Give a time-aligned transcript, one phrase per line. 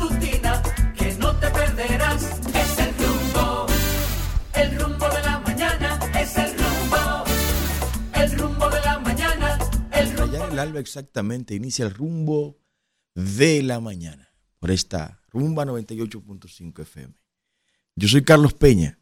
[0.00, 0.62] matutina
[0.96, 2.22] que no te perderás.
[2.54, 3.66] Es el rumbo,
[4.54, 7.24] el rumbo de la mañana, es el rumbo,
[8.14, 9.58] el rumbo de la mañana,
[9.92, 10.36] el rumbo.
[10.36, 12.58] Allá en el alba exactamente inicia el rumbo
[13.14, 17.14] de la mañana por esta rumba 98.5 FM.
[17.96, 18.98] Yo soy Carlos Peña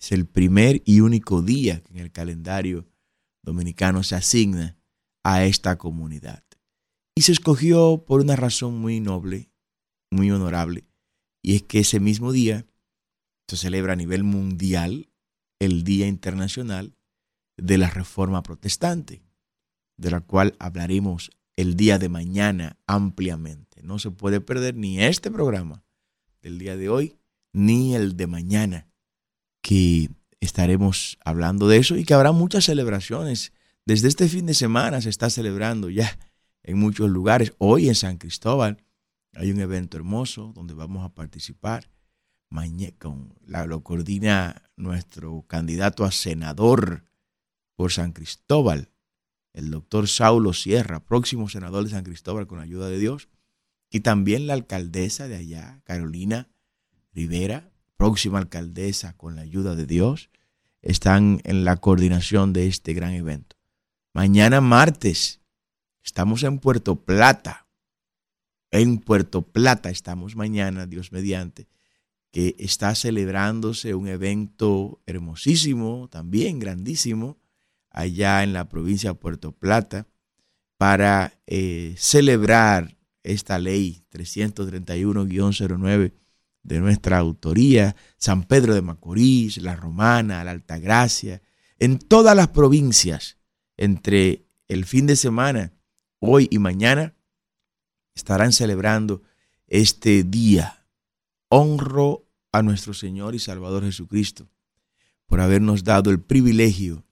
[0.00, 2.88] Es el primer y único día que en el calendario
[3.42, 4.78] dominicano se asigna
[5.22, 6.44] a esta comunidad.
[7.14, 9.50] Y se escogió por una razón muy noble,
[10.10, 10.86] muy honorable,
[11.42, 12.66] y es que ese mismo día
[13.46, 15.10] se celebra a nivel mundial
[15.58, 16.96] el Día Internacional
[17.56, 19.22] de la Reforma Protestante
[20.00, 23.82] de la cual hablaremos el día de mañana ampliamente.
[23.82, 25.84] No se puede perder ni este programa
[26.40, 27.18] del día de hoy,
[27.52, 28.89] ni el de mañana,
[29.60, 30.10] que
[30.40, 33.52] estaremos hablando de eso y que habrá muchas celebraciones.
[33.84, 36.18] Desde este fin de semana se está celebrando ya
[36.62, 37.52] en muchos lugares.
[37.58, 38.82] Hoy en San Cristóbal
[39.34, 41.90] hay un evento hermoso donde vamos a participar.
[42.48, 42.96] Mañana,
[43.66, 47.04] lo coordina nuestro candidato a senador
[47.76, 48.90] por San Cristóbal,
[49.52, 53.28] el doctor Saulo Sierra, próximo senador de San Cristóbal con la ayuda de Dios,
[53.88, 56.48] y también la alcaldesa de allá, Carolina
[57.12, 57.69] Rivera,
[58.00, 60.30] próxima alcaldesa con la ayuda de Dios,
[60.80, 63.56] están en la coordinación de este gran evento.
[64.14, 65.42] Mañana martes
[66.02, 67.68] estamos en Puerto Plata.
[68.70, 71.68] En Puerto Plata estamos mañana, Dios mediante,
[72.32, 77.36] que está celebrándose un evento hermosísimo, también grandísimo,
[77.90, 80.06] allá en la provincia de Puerto Plata
[80.78, 86.14] para eh, celebrar esta ley 331-09
[86.62, 91.42] de nuestra autoría, San Pedro de Macorís, La Romana, La Altagracia,
[91.78, 93.38] en todas las provincias,
[93.76, 95.72] entre el fin de semana,
[96.18, 97.14] hoy y mañana,
[98.14, 99.22] estarán celebrando
[99.66, 100.86] este día.
[101.48, 104.48] Honro a nuestro Señor y Salvador Jesucristo
[105.26, 107.04] por habernos dado el privilegio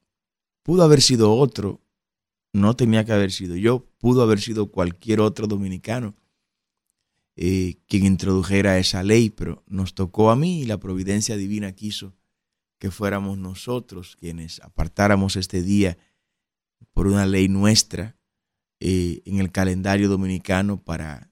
[0.69, 1.81] Pudo haber sido otro,
[2.53, 6.15] no tenía que haber sido yo, pudo haber sido cualquier otro dominicano
[7.41, 12.17] eh, quien introdujera esa ley, pero nos tocó a mí y la providencia divina quiso
[12.81, 15.97] que fuéramos nosotros quienes apartáramos este día
[16.93, 18.17] por una ley nuestra
[18.81, 21.31] eh, en el calendario dominicano para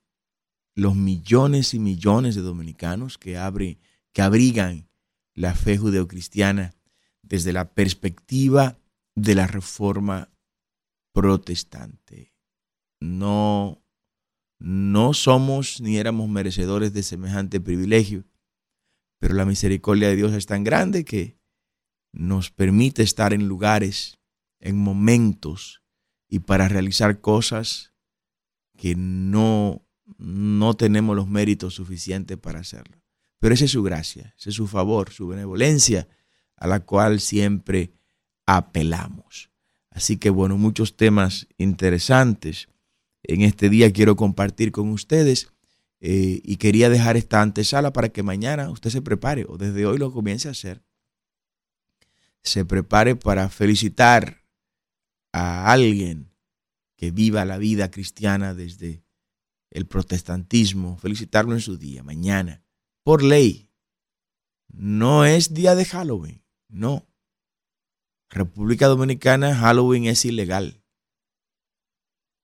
[0.76, 3.80] los millones y millones de dominicanos que, abre,
[4.12, 4.88] que abrigan
[5.34, 6.76] la fe judeocristiana
[7.22, 8.78] desde la perspectiva
[9.16, 10.30] de la reforma
[11.12, 12.32] protestante.
[13.00, 13.82] No,
[14.58, 18.24] no somos ni éramos merecedores de semejante privilegio,
[19.18, 21.38] pero la misericordia de Dios es tan grande que
[22.12, 24.18] nos permite estar en lugares,
[24.60, 25.82] en momentos
[26.28, 27.92] y para realizar cosas
[28.76, 29.86] que no,
[30.18, 33.02] no tenemos los méritos suficientes para hacerlo.
[33.38, 36.08] Pero esa es su gracia, ese es su favor, su benevolencia,
[36.56, 37.92] a la cual siempre
[38.46, 39.50] apelamos.
[39.90, 42.68] Así que bueno, muchos temas interesantes
[43.28, 45.52] en este día quiero compartir con ustedes
[46.00, 49.98] eh, y quería dejar esta antesala para que mañana usted se prepare o desde hoy
[49.98, 50.82] lo comience a hacer.
[52.42, 54.44] Se prepare para felicitar
[55.32, 56.30] a alguien
[56.96, 59.02] que viva la vida cristiana desde
[59.70, 62.62] el protestantismo, felicitarlo en su día, mañana,
[63.02, 63.70] por ley.
[64.68, 67.06] No es día de Halloween, no.
[68.30, 70.82] República Dominicana, Halloween es ilegal.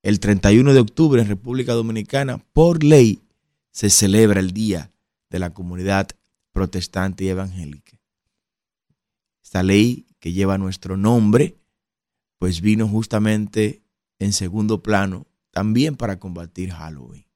[0.03, 3.23] El 31 de octubre en República Dominicana, por ley,
[3.71, 4.91] se celebra el Día
[5.31, 6.09] de la Comunidad
[6.53, 8.01] Protestante y Evangélica.
[9.45, 11.57] Esta ley que lleva nuestro nombre,
[12.39, 13.85] pues vino justamente
[14.19, 17.27] en segundo plano también para combatir Halloween.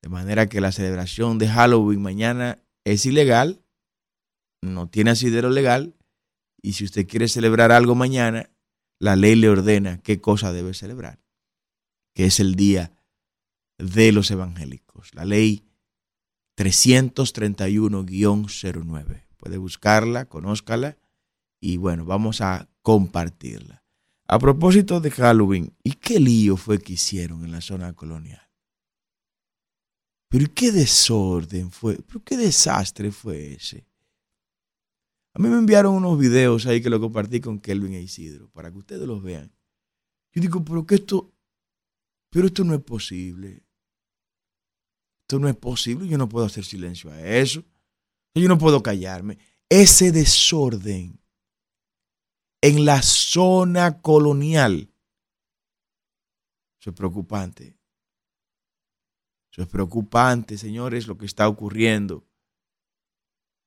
[0.00, 3.60] De manera que la celebración de Halloween mañana es ilegal,
[4.62, 5.96] no tiene asidero legal,
[6.62, 8.50] y si usted quiere celebrar algo mañana,
[9.00, 11.18] la ley le ordena qué cosa debe celebrar,
[12.18, 12.92] que es el día
[13.78, 15.14] de los evangélicos.
[15.14, 15.62] La ley
[16.58, 19.22] 331-09.
[19.36, 20.98] Puede buscarla, conózcala
[21.60, 23.84] y bueno, vamos a compartirla.
[24.26, 28.50] A propósito de Halloween, ¿y qué lío fue que hicieron en la zona colonial?
[30.28, 33.86] Pero qué desorden fue, pero qué desastre fue ese.
[35.34, 38.72] A mí me enviaron unos videos ahí que lo compartí con Kelvin e Isidro para
[38.72, 39.52] que ustedes los vean.
[40.32, 41.32] Yo digo, pero que esto,
[42.30, 43.62] pero esto no es posible.
[45.22, 46.08] Esto no es posible.
[46.08, 47.64] Yo no puedo hacer silencio a eso.
[48.34, 49.38] Yo no puedo callarme.
[49.68, 51.20] Ese desorden
[52.60, 54.90] en la zona colonial.
[56.80, 57.76] Eso es preocupante.
[59.52, 62.26] Eso es preocupante, señores, lo que está ocurriendo.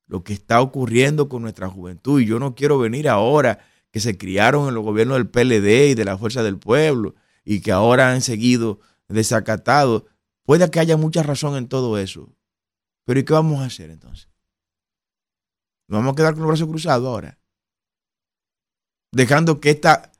[0.07, 2.21] Lo que está ocurriendo con nuestra juventud.
[2.21, 3.59] Y yo no quiero venir ahora
[3.91, 7.61] que se criaron en los gobiernos del PLD y de la Fuerza del Pueblo y
[7.61, 10.03] que ahora han seguido desacatados.
[10.43, 12.35] Puede que haya mucha razón en todo eso.
[13.05, 14.29] Pero ¿y qué vamos a hacer entonces?
[15.87, 17.41] ¿Nos vamos a quedar con los brazos cruzados ahora?
[19.11, 20.11] dejando que esta,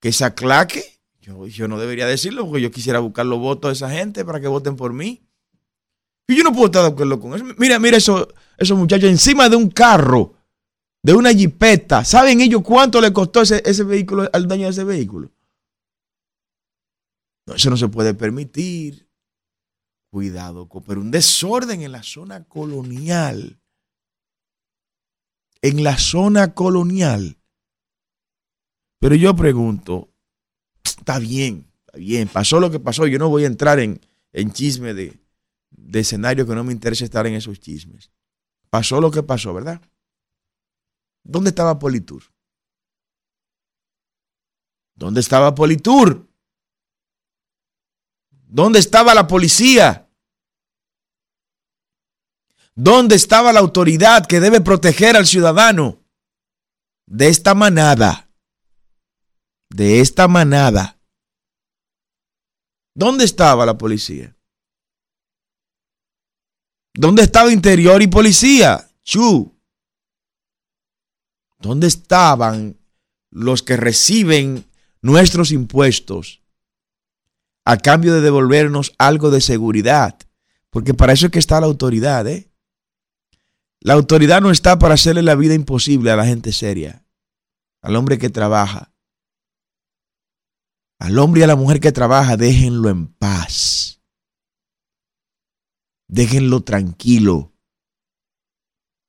[0.00, 0.84] que se aclaque.
[1.20, 4.40] Yo, yo no debería decirlo porque yo quisiera buscar los votos de esa gente para
[4.40, 5.26] que voten por mí.
[6.28, 7.44] Y yo no puedo estar de acuerdo con eso.
[7.58, 8.28] Mira, mira eso,
[8.58, 10.34] esos muchachos encima de un carro,
[11.02, 12.04] de una jipeta.
[12.04, 15.30] ¿Saben ellos cuánto le costó ese, ese vehículo, al daño de ese vehículo?
[17.46, 19.08] Eso no se puede permitir.
[20.10, 23.60] Cuidado, pero un desorden en la zona colonial.
[25.60, 27.38] En la zona colonial.
[29.00, 30.14] Pero yo pregunto,
[30.82, 34.00] está bien, está bien, pasó lo que pasó, yo no voy a entrar en,
[34.32, 35.20] en chisme de,
[35.70, 38.10] de escenario que no me interesa estar en esos chismes.
[38.70, 39.80] Pasó lo que pasó, ¿verdad?
[41.22, 42.22] ¿Dónde estaba Politur?
[44.94, 46.28] ¿Dónde estaba Politur?
[48.54, 50.08] ¿Dónde estaba la policía?
[52.74, 56.02] ¿Dónde estaba la autoridad que debe proteger al ciudadano
[57.06, 58.24] de esta manada?
[59.74, 61.00] de esta manada,
[62.94, 64.36] ¿dónde estaba la policía?
[66.94, 68.88] ¿Dónde estaba interior y policía?
[69.02, 69.52] Chu.
[71.58, 72.78] ¿Dónde estaban
[73.30, 74.64] los que reciben
[75.02, 76.43] nuestros impuestos
[77.64, 80.18] a cambio de devolvernos algo de seguridad?
[80.70, 82.50] Porque para eso es que está la autoridad, ¿eh?
[83.80, 87.04] La autoridad no está para hacerle la vida imposible a la gente seria,
[87.82, 88.94] al hombre que trabaja.
[90.98, 94.00] Al hombre y a la mujer que trabaja, déjenlo en paz.
[96.08, 97.52] Déjenlo tranquilo.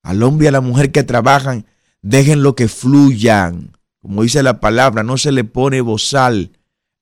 [0.04, 1.66] Al hombre y a la mujer que trabajan,
[2.02, 3.78] déjenlo que fluyan.
[4.00, 6.52] Como dice la palabra, no se le pone bozal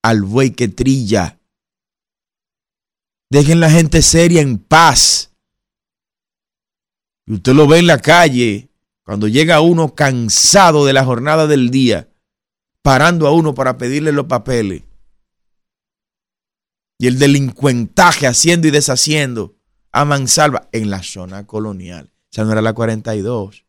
[0.04, 1.40] al buey que trilla.
[3.34, 5.34] Dejen la gente seria en paz.
[7.26, 8.70] Y usted lo ve en la calle,
[9.04, 12.08] cuando llega uno cansado de la jornada del día
[12.84, 14.84] parando a uno para pedirle los papeles.
[17.00, 19.56] Y el delincuentaje haciendo y deshaciendo
[19.92, 22.12] a mansalva en la zona colonial.
[22.32, 23.66] Esa no era la 42.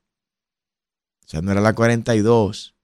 [1.27, 2.75] Esa no era la 42.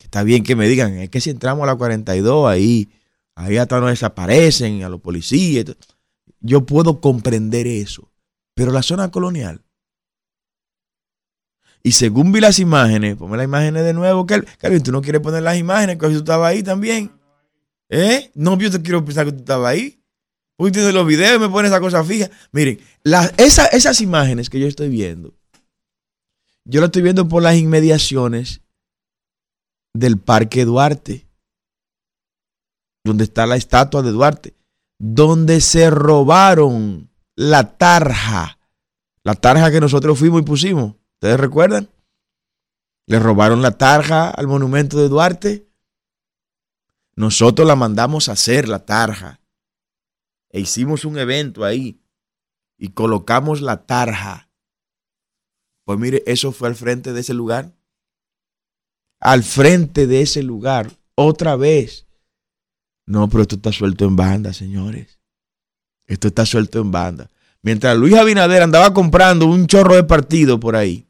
[0.00, 2.88] Está bien que me digan, es que si entramos a la 42, ahí,
[3.36, 5.66] ahí hasta nos desaparecen a los policías.
[6.40, 8.10] Yo puedo comprender eso.
[8.54, 9.62] Pero la zona colonial
[11.86, 15.44] y según vi las imágenes, ponme las imágenes de nuevo, Calvin, tú no quieres poner
[15.44, 17.12] las imágenes, que tú estabas ahí también.
[17.88, 18.32] ¿Eh?
[18.34, 20.02] No, yo te quiero pensar que tú estabas ahí.
[20.58, 22.28] Uy, tienes los videos y me pones esa cosa fija.
[22.50, 22.80] Miren,
[23.36, 25.32] esas imágenes que yo estoy viendo,
[26.64, 28.62] yo las estoy viendo por las inmediaciones
[29.94, 31.25] del Parque Duarte,
[33.06, 34.56] donde está la estatua de Duarte,
[34.98, 38.58] donde se robaron la tarja,
[39.22, 40.94] la tarja que nosotros fuimos y pusimos.
[41.14, 41.88] ¿Ustedes recuerdan?
[43.06, 45.70] Le robaron la tarja al monumento de Duarte.
[47.14, 49.40] Nosotros la mandamos a hacer, la tarja.
[50.50, 52.02] E hicimos un evento ahí
[52.76, 54.50] y colocamos la tarja.
[55.84, 57.76] Pues mire, eso fue al frente de ese lugar.
[59.20, 62.05] Al frente de ese lugar, otra vez.
[63.06, 65.20] No, pero esto está suelto en banda, señores.
[66.06, 67.30] Esto está suelto en banda.
[67.62, 71.06] Mientras Luis Abinader andaba comprando un chorro de partido por ahí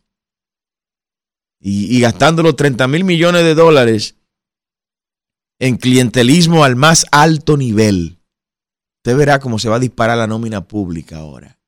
[1.61, 4.17] y, gastando los 30 mil millones de dólares
[5.59, 8.21] en clientelismo al más alto nivel.
[8.99, 11.59] Usted verá cómo se va a disparar la nómina pública ahora.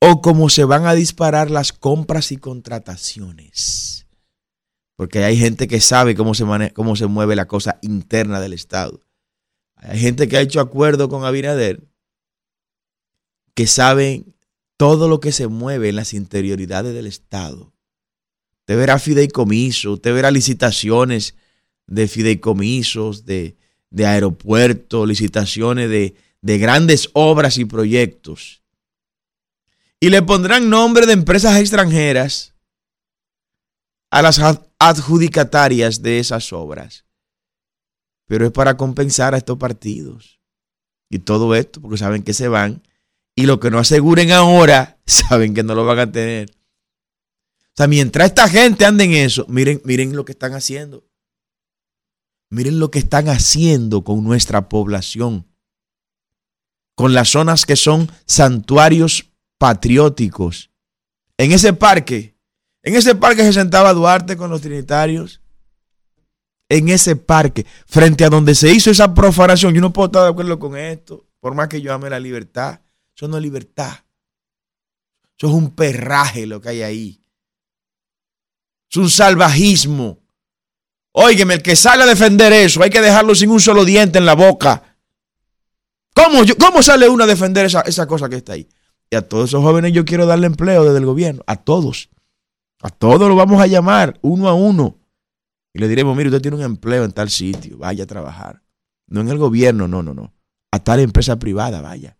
[0.00, 4.06] O cómo se van a disparar las compras y contrataciones.
[4.96, 9.05] Porque hay gente que sabe cómo se, cómo se mueve la cosa interna del Estado.
[9.86, 11.80] Hay gente que ha hecho acuerdo con Abinader
[13.54, 14.34] que saben
[14.76, 17.72] todo lo que se mueve en las interioridades del Estado.
[18.60, 21.36] Usted verá fideicomisos, usted verá licitaciones
[21.86, 23.56] de fideicomisos, de,
[23.90, 28.62] de aeropuertos, licitaciones de, de grandes obras y proyectos.
[30.00, 32.54] Y le pondrán nombre de empresas extranjeras
[34.10, 34.40] a las
[34.80, 37.05] adjudicatarias de esas obras.
[38.26, 40.40] Pero es para compensar a estos partidos.
[41.10, 42.82] Y todo esto, porque saben que se van.
[43.36, 46.50] Y lo que no aseguren ahora, saben que no lo van a tener.
[46.50, 51.04] O sea, mientras esta gente ande en eso, miren, miren lo que están haciendo.
[52.50, 55.46] Miren lo que están haciendo con nuestra población.
[56.94, 60.70] Con las zonas que son santuarios patrióticos.
[61.36, 62.38] En ese parque,
[62.82, 65.42] en ese parque se sentaba Duarte con los trinitarios.
[66.68, 70.30] En ese parque, frente a donde se hizo esa profanación, yo no puedo estar de
[70.30, 72.80] acuerdo con esto, por más que yo ame la libertad.
[73.14, 73.92] Eso no es libertad.
[75.38, 77.20] Eso es un perraje lo que hay ahí.
[78.90, 80.18] Es un salvajismo.
[81.12, 84.26] Óigeme, el que sale a defender eso, hay que dejarlo sin un solo diente en
[84.26, 84.96] la boca.
[86.14, 88.68] ¿Cómo, cómo sale uno a defender esa, esa cosa que está ahí?
[89.10, 91.42] Y a todos esos jóvenes yo quiero darle empleo desde el gobierno.
[91.46, 92.10] A todos.
[92.82, 94.98] A todos los vamos a llamar, uno a uno.
[95.76, 98.62] Y le diremos, mire, usted tiene un empleo en tal sitio, vaya a trabajar.
[99.08, 100.32] No en el gobierno, no, no, no.
[100.72, 102.16] A tal empresa privada, vaya.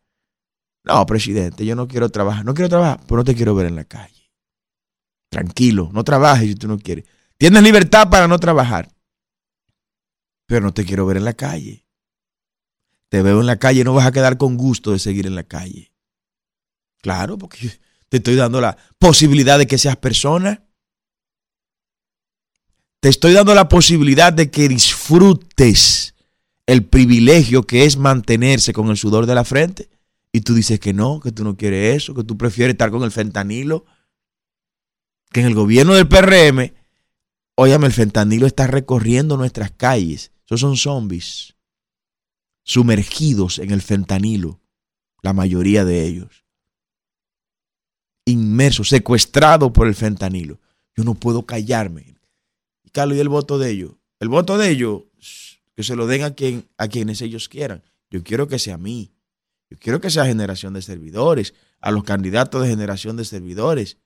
[0.85, 2.45] No, presidente, yo no quiero trabajar.
[2.45, 4.31] No quiero trabajar, pero no te quiero ver en la calle.
[5.31, 7.07] Tranquilo, no trabajes si tú no quieres.
[7.39, 8.95] Tienes libertad para no trabajar,
[10.45, 11.87] pero no te quiero ver en la calle.
[13.09, 15.45] Te veo en la calle, no vas a quedar con gusto de seguir en la
[15.45, 15.95] calle.
[17.01, 17.71] Claro, porque
[18.11, 20.66] te estoy dando la posibilidad de que seas persona.
[23.07, 26.17] Te estoy dando la posibilidad de que disfrutes
[26.67, 29.89] el privilegio que es mantenerse con el sudor de la frente.
[30.33, 33.05] Y tú dices que no, que tú no quieres eso, que tú prefieres estar con
[33.05, 33.87] el fentanilo.
[35.31, 36.75] Que en el gobierno del PRM,
[37.55, 40.33] óyame, el fentanilo está recorriendo nuestras calles.
[40.45, 41.55] Esos son zombies
[42.65, 44.59] sumergidos en el fentanilo,
[45.23, 46.45] la mayoría de ellos.
[48.25, 50.59] Inmersos, secuestrados por el fentanilo.
[50.97, 52.16] Yo no puedo callarme.
[52.97, 53.93] Carlos, ¿y el voto de ellos?
[54.21, 55.03] El voto de ellos,
[55.75, 57.83] que se lo den a, quien, a quienes ellos quieran.
[58.09, 59.13] Yo quiero que sea a mí.
[59.69, 63.99] Yo quiero que sea generación de servidores, a los candidatos de generación de servidores.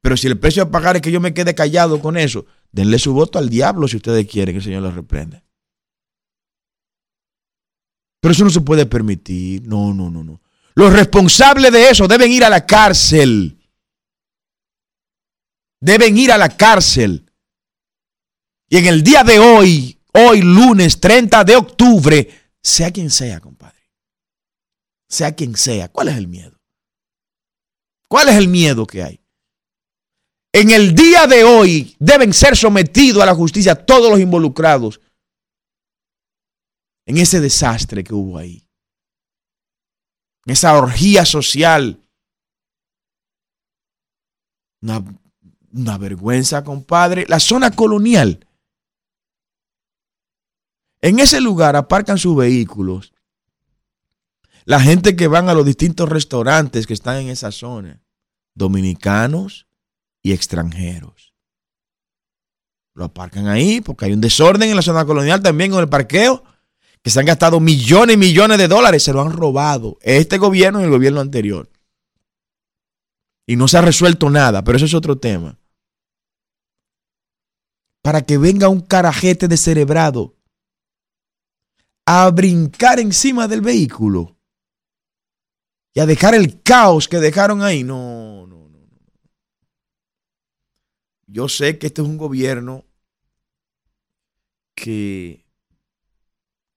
[0.00, 2.98] Pero si el precio a pagar es que yo me quede callado con eso, denle
[2.98, 5.44] su voto al diablo si ustedes quieren que el Señor los reprenda.
[8.18, 9.68] Pero eso no se puede permitir.
[9.68, 10.40] No, no, no, no.
[10.74, 13.58] Los responsables de eso deben ir a la cárcel.
[15.80, 17.26] Deben ir a la cárcel.
[18.72, 23.82] Y en el día de hoy, hoy lunes 30 de octubre, sea quien sea, compadre
[25.12, 25.88] sea quien sea.
[25.90, 26.58] ¿Cuál es el miedo?
[28.08, 29.20] ¿Cuál es el miedo que hay?
[30.52, 35.00] En el día de hoy deben ser sometidos a la justicia todos los involucrados
[37.06, 38.66] en ese desastre que hubo ahí.
[40.46, 42.02] En esa orgía social.
[44.80, 45.04] Una,
[45.72, 47.26] una vergüenza, compadre.
[47.28, 48.46] La zona colonial.
[51.02, 53.12] En ese lugar aparcan sus vehículos
[54.64, 58.00] la gente que van a los distintos restaurantes que están en esa zona,
[58.54, 59.66] dominicanos
[60.22, 61.34] y extranjeros.
[62.94, 66.44] Lo aparcan ahí porque hay un desorden en la zona colonial también con el parqueo,
[67.02, 70.80] que se han gastado millones y millones de dólares, se lo han robado este gobierno
[70.80, 71.68] y el gobierno anterior.
[73.44, 75.58] Y no se ha resuelto nada, pero eso es otro tema.
[78.00, 80.36] Para que venga un carajete descerebrado
[82.06, 84.36] a brincar encima del vehículo
[85.94, 87.84] y a dejar el caos que dejaron ahí.
[87.84, 88.88] No, no, no.
[91.26, 92.84] Yo sé que este es un gobierno
[94.74, 95.44] que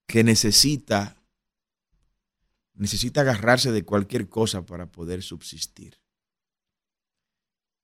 [0.07, 1.17] que necesita
[2.73, 5.99] necesita agarrarse de cualquier cosa para poder subsistir.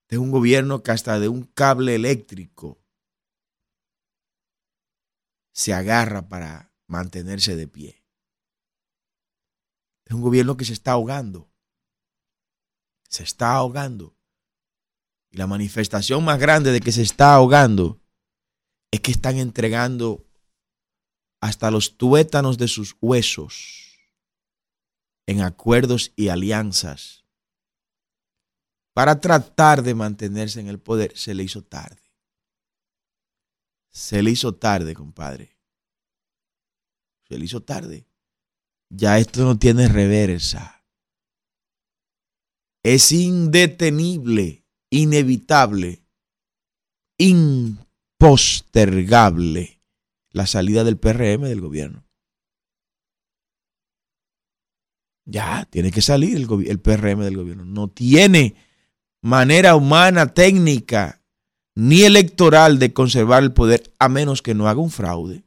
[0.03, 2.81] Este es un gobierno que hasta de un cable eléctrico
[5.53, 8.03] se agarra para mantenerse de pie.
[10.05, 11.50] Es un gobierno que se está ahogando.
[13.07, 14.17] Se está ahogando.
[15.31, 18.01] Y la manifestación más grande de que se está ahogando
[18.91, 20.27] es que están entregando
[21.39, 23.98] hasta los tuétanos de sus huesos
[25.25, 27.25] en acuerdos y alianzas
[28.93, 31.17] para tratar de mantenerse en el poder.
[31.17, 32.01] Se le hizo tarde.
[33.91, 35.50] Se le hizo tarde, compadre.
[37.31, 38.05] Se le hizo tarde.
[38.89, 40.83] Ya esto no tiene reversa.
[42.83, 46.03] Es indetenible, inevitable,
[47.17, 49.81] impostergable
[50.31, 52.03] la salida del PRM del gobierno.
[55.23, 57.63] Ya, tiene que salir el, el, PRM del gobierno.
[57.63, 58.55] No tiene
[59.21, 61.23] manera humana, técnica,
[61.75, 65.45] ni electoral de conservar el poder, a menos que no haga un fraude.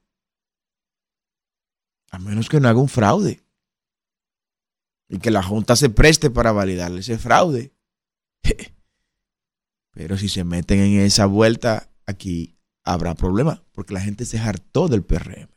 [2.15, 3.43] A menos que no haga un fraude.
[5.09, 7.75] Y que la Junta se preste para validarle ese fraude.
[9.91, 14.87] Pero si se meten en esa vuelta, aquí habrá problema, porque la gente se hartó
[14.87, 15.49] del PRM.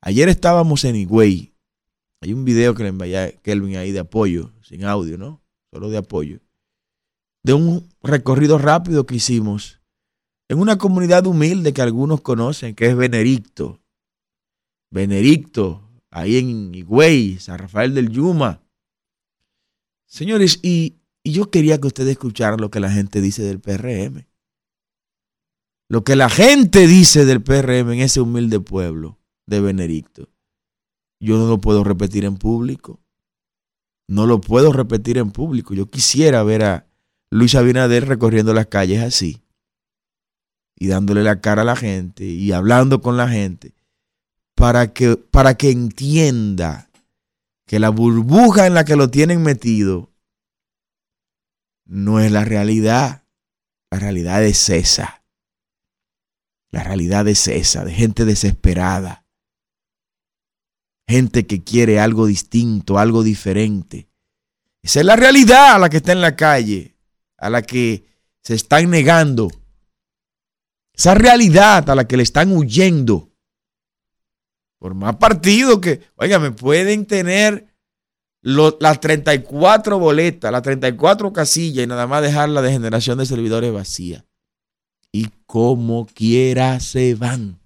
[0.00, 1.56] Ayer estábamos en Higüey.
[2.20, 5.42] Hay un video que le envié Kelvin ahí de apoyo, sin audio, ¿no?
[5.72, 6.38] Solo de apoyo.
[7.42, 9.80] De un recorrido rápido que hicimos
[10.48, 13.79] en una comunidad humilde que algunos conocen, que es Benedicto.
[14.90, 18.60] Benedicto, ahí en Higüey, San Rafael del Yuma.
[20.06, 24.26] Señores, y, y yo quería que ustedes escucharan lo que la gente dice del PRM.
[25.88, 30.28] Lo que la gente dice del PRM en ese humilde pueblo de Benedicto,
[31.20, 33.00] yo no lo puedo repetir en público.
[34.08, 35.74] No lo puedo repetir en público.
[35.74, 36.86] Yo quisiera ver a
[37.30, 39.42] Luis Abinader recorriendo las calles así
[40.76, 43.72] y dándole la cara a la gente y hablando con la gente
[44.60, 46.90] para que, para que entienda
[47.66, 50.12] que la burbuja en la que lo tienen metido
[51.86, 53.24] no es la realidad.
[53.90, 55.24] La realidad es esa.
[56.70, 59.24] La realidad es esa, de gente desesperada.
[61.08, 64.10] Gente que quiere algo distinto, algo diferente.
[64.82, 66.96] Esa es la realidad a la que está en la calle,
[67.38, 68.04] a la que
[68.42, 69.50] se están negando.
[70.92, 73.29] Esa realidad a la que le están huyendo.
[74.80, 77.68] Por más partido que, oiga, pueden tener
[78.42, 83.72] las 34 boletas, las 34 casillas y nada más dejar la de generación de servidores
[83.72, 84.24] vacía
[85.12, 87.60] y como quiera se van.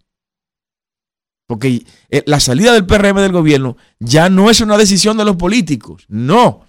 [1.46, 5.37] Porque eh, la salida del PRM del gobierno ya no es una decisión de los
[5.37, 6.66] políticos, no.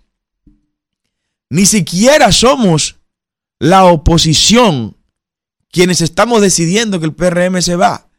[1.50, 2.98] Ni siquiera somos
[3.60, 4.98] la oposición
[5.72, 8.10] quienes estamos decidiendo que el PRM se va.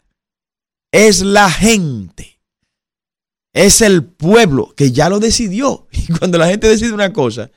[0.90, 2.40] Es la gente.
[3.52, 5.88] Es el pueblo que ya lo decidió.
[5.92, 7.50] Y cuando la gente decide una cosa,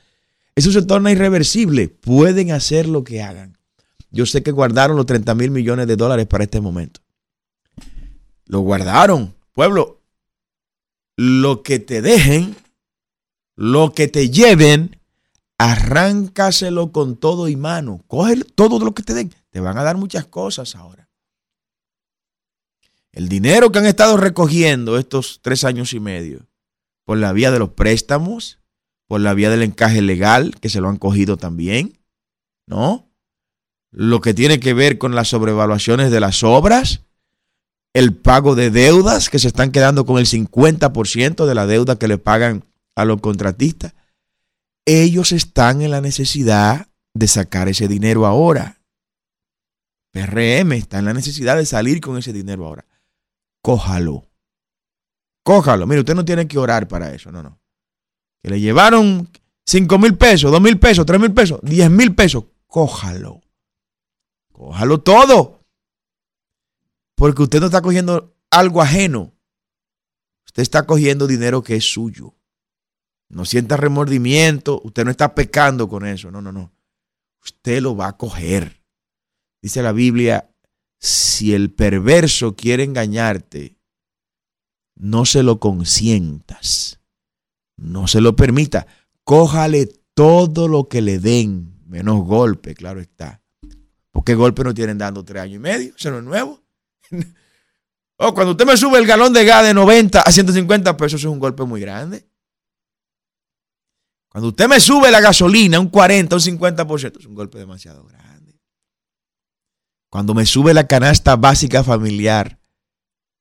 [0.54, 1.88] eso se torna irreversible.
[1.88, 3.58] Pueden hacer lo que hagan.
[4.10, 7.00] Yo sé que guardaron los 30 mil millones de dólares para este momento.
[8.46, 9.34] Lo guardaron.
[9.52, 10.00] Pueblo,
[11.16, 12.56] lo que te dejen,
[13.54, 14.98] lo que te lleven,
[15.58, 18.02] arráncaselo con todo y mano.
[18.06, 19.32] Coge todo lo que te den.
[19.50, 21.09] Te van a dar muchas cosas ahora.
[23.12, 26.46] El dinero que han estado recogiendo estos tres años y medio
[27.04, 28.60] por la vía de los préstamos,
[29.06, 31.98] por la vía del encaje legal, que se lo han cogido también,
[32.66, 33.10] ¿no?
[33.90, 37.02] lo que tiene que ver con las sobrevaluaciones de las obras,
[37.92, 42.08] el pago de deudas que se están quedando con el 50% de la deuda que
[42.08, 43.94] le pagan a los contratistas.
[44.86, 48.80] Ellos están en la necesidad de sacar ese dinero ahora.
[50.12, 52.86] PRM está en la necesidad de salir con ese dinero ahora.
[53.62, 54.30] Cójalo.
[55.42, 55.86] Cójalo.
[55.86, 57.60] Mire, usted no tiene que orar para eso, no, no.
[58.42, 59.28] Que le llevaron
[59.66, 62.44] 5 mil pesos, 2 mil pesos, 3 mil pesos, 10 mil pesos.
[62.66, 63.40] Cójalo.
[64.52, 65.64] Cójalo todo.
[67.14, 69.34] Porque usted no está cogiendo algo ajeno.
[70.46, 72.34] Usted está cogiendo dinero que es suyo.
[73.28, 74.80] No sienta remordimiento.
[74.82, 76.30] Usted no está pecando con eso.
[76.30, 76.72] No, no, no.
[77.44, 78.82] Usted lo va a coger.
[79.62, 80.49] Dice la Biblia,
[81.00, 83.78] si el perverso quiere engañarte,
[84.94, 87.00] no se lo consientas.
[87.76, 88.86] No se lo permita.
[89.24, 93.42] Cójale todo lo que le den, menos golpe, claro está.
[94.10, 95.94] ¿Por qué golpe no tienen dando tres años y medio?
[95.96, 96.62] Eso no es nuevo.
[98.22, 101.24] Oh, cuando usted me sube el galón de gas de 90 a 150 pesos, es
[101.24, 102.28] un golpe muy grande.
[104.28, 108.29] Cuando usted me sube la gasolina un 40, un 50%, es un golpe demasiado grande.
[110.10, 112.60] Cuando me sube la canasta básica familiar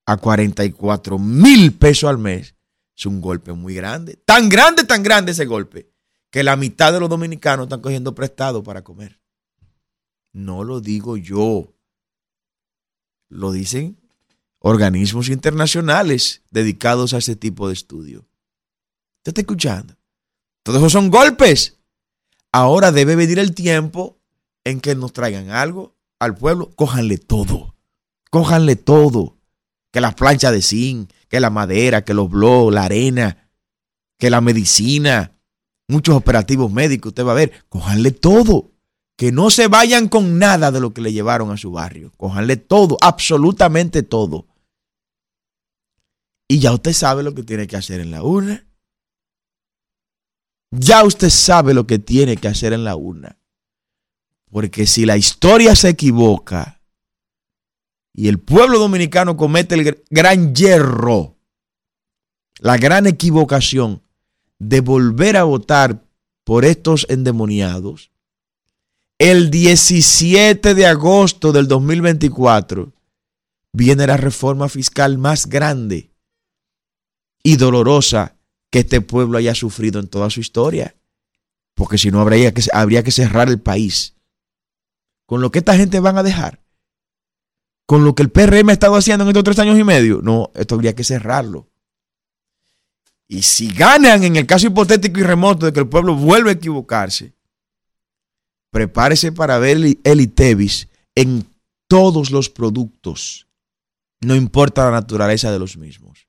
[0.06, 2.56] a 44 mil pesos al mes,
[2.96, 4.22] es un golpe muy grande.
[4.24, 5.92] Tan grande, tan grande ese golpe,
[6.30, 9.20] que la mitad de los dominicanos están cogiendo prestado para comer.
[10.32, 11.74] No lo digo yo.
[13.30, 14.00] Lo dicen
[14.60, 18.28] organismos internacionales dedicados a ese tipo de estudio.
[19.18, 19.96] ¿Usted está escuchando?
[20.62, 21.80] Todos esos son golpes.
[22.52, 24.20] Ahora debe venir el tiempo
[24.64, 26.70] en que nos traigan algo al pueblo.
[26.76, 27.76] Cójanle todo.
[28.30, 29.38] Cójanle todo.
[29.92, 33.50] Que las planchas de zinc, que la madera, que los blogs, la arena,
[34.20, 35.40] que la medicina,
[35.88, 37.10] muchos operativos médicos.
[37.10, 37.66] Usted va a ver.
[37.70, 38.72] Cójanle todo.
[39.18, 42.12] Que no se vayan con nada de lo que le llevaron a su barrio.
[42.16, 44.48] Cójanle todo, absolutamente todo.
[46.48, 48.66] Y ya usted sabe lo que tiene que hacer en la urna.
[50.72, 53.39] Ya usted sabe lo que tiene que hacer en la urna.
[54.52, 56.82] Porque si la historia se equivoca
[58.14, 61.38] y el pueblo dominicano comete el gran hierro,
[62.60, 64.02] la gran equivocación
[64.58, 66.04] de volver a votar
[66.44, 68.12] por estos endemoniados,
[69.20, 72.94] el 17 de agosto del 2024
[73.74, 76.12] viene la reforma fiscal más grande
[77.44, 78.36] y dolorosa
[78.72, 80.96] que este pueblo haya sufrido en toda su historia.
[81.76, 84.16] Porque si no, habría que, habría que cerrar el país.
[85.30, 86.60] Con lo que esta gente van a dejar.
[87.86, 90.22] Con lo que el PRM ha estado haciendo en estos tres años y medio.
[90.24, 91.70] No, esto habría que cerrarlo.
[93.28, 96.54] Y si ganan en el caso hipotético y remoto de que el pueblo vuelva a
[96.54, 97.36] equivocarse,
[98.72, 101.46] prepárese para ver el ITEVIS en
[101.88, 103.46] todos los productos.
[104.22, 106.28] No importa la naturaleza de los mismos.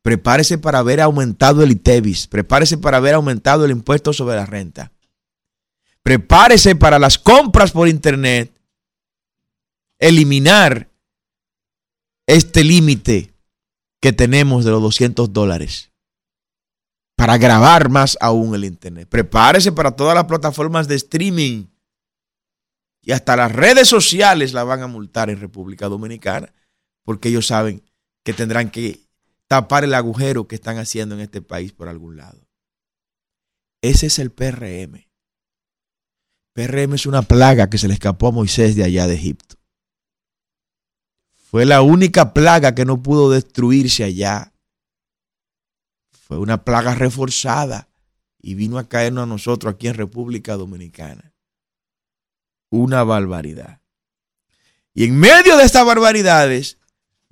[0.00, 2.28] Prepárese para haber aumentado el ITEVIS.
[2.28, 4.90] Prepárese para haber aumentado el impuesto sobre la renta.
[6.02, 8.52] Prepárese para las compras por Internet.
[9.98, 10.90] Eliminar
[12.26, 13.32] este límite
[14.00, 15.90] que tenemos de los 200 dólares.
[17.16, 19.08] Para grabar más aún el Internet.
[19.08, 21.66] Prepárese para todas las plataformas de streaming.
[23.00, 26.52] Y hasta las redes sociales la van a multar en República Dominicana.
[27.04, 27.82] Porque ellos saben
[28.24, 29.00] que tendrán que
[29.46, 32.48] tapar el agujero que están haciendo en este país por algún lado.
[33.82, 35.11] Ese es el PRM.
[36.52, 39.56] PRM es una plaga que se le escapó a Moisés de allá de Egipto.
[41.50, 44.52] Fue la única plaga que no pudo destruirse allá.
[46.10, 47.88] Fue una plaga reforzada
[48.38, 51.32] y vino a caernos a nosotros aquí en República Dominicana.
[52.70, 53.80] Una barbaridad.
[54.94, 56.78] Y en medio de estas barbaridades,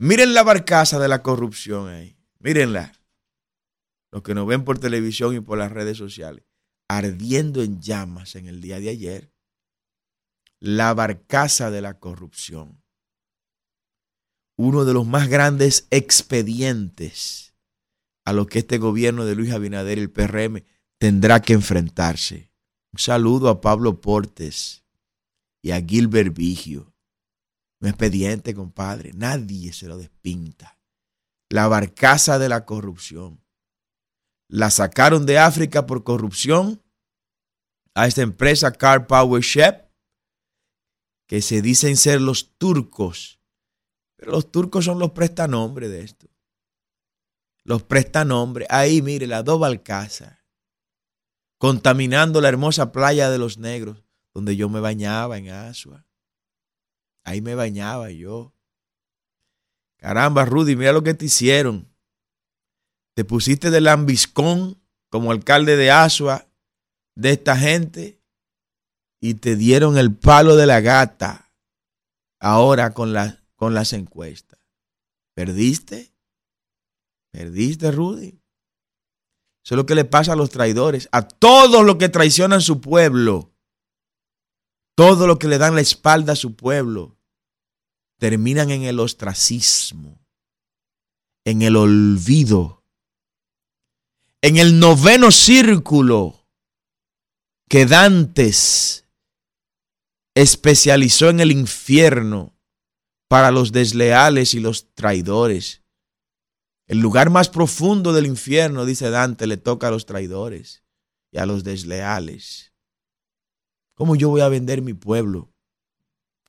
[0.02, 2.16] Miren la barcaza de la corrupción ahí.
[2.38, 2.94] Mírenla.
[4.10, 6.42] Los que nos ven por televisión y por las redes sociales.
[6.90, 9.32] Ardiendo en llamas en el día de ayer.
[10.58, 12.82] La barcaza de la corrupción.
[14.56, 17.54] Uno de los más grandes expedientes
[18.24, 20.64] a lo que este gobierno de Luis Abinader y el PRM
[20.98, 22.50] tendrá que enfrentarse.
[22.92, 24.84] Un saludo a Pablo Portes
[25.62, 26.90] y a Gilbert Vigio
[27.80, 29.12] un expediente, compadre.
[29.14, 30.78] Nadie se lo despinta.
[31.48, 33.42] La barcaza de la corrupción.
[34.50, 36.82] La sacaron de África por corrupción
[37.94, 39.88] a esta empresa Car Power Shep,
[41.28, 43.40] que se dicen ser los turcos.
[44.16, 46.26] Pero los turcos son los prestanombres de esto.
[47.62, 48.66] Los prestanombres.
[48.70, 50.36] Ahí, mire, las dos barcazas.
[51.56, 54.02] Contaminando la hermosa playa de los negros,
[54.34, 56.08] donde yo me bañaba en Asua.
[57.22, 58.52] Ahí me bañaba yo.
[59.96, 61.89] Caramba, Rudy, mira lo que te hicieron.
[63.20, 66.48] Te pusiste de lambiscón como alcalde de Asua
[67.14, 68.18] de esta gente
[69.20, 71.52] y te dieron el palo de la gata
[72.40, 73.12] ahora con,
[73.56, 74.58] con las encuestas.
[75.34, 76.14] ¿Perdiste?
[77.30, 78.40] ¿Perdiste, Rudy?
[79.66, 82.80] Eso es lo que le pasa a los traidores, a todos los que traicionan su
[82.80, 83.52] pueblo,
[84.96, 87.18] todos los que le dan la espalda a su pueblo
[88.18, 90.18] terminan en el ostracismo,
[91.44, 92.79] en el olvido,
[94.42, 96.46] en el noveno círculo
[97.68, 99.06] que Dantes
[100.34, 102.56] especializó en el infierno
[103.28, 105.82] para los desleales y los traidores.
[106.86, 110.82] El lugar más profundo del infierno, dice Dante, le toca a los traidores
[111.30, 112.72] y a los desleales.
[113.94, 115.52] ¿Cómo yo voy a vender mi pueblo?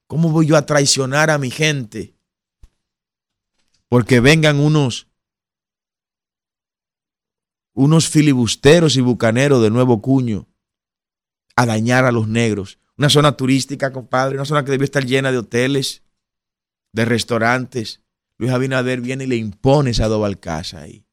[0.08, 2.16] ¿Cómo voy yo a traicionar a mi gente?
[3.92, 5.10] porque vengan unos
[7.74, 10.48] unos filibusteros y bucaneros de nuevo cuño
[11.56, 12.80] a dañar a los negros.
[12.98, 16.04] Una zona turística, compadre, una zona que debe estar llena de hoteles,
[16.94, 18.02] de restaurantes.
[18.38, 21.06] Luis Abinader viene y le impone esa casa ahí.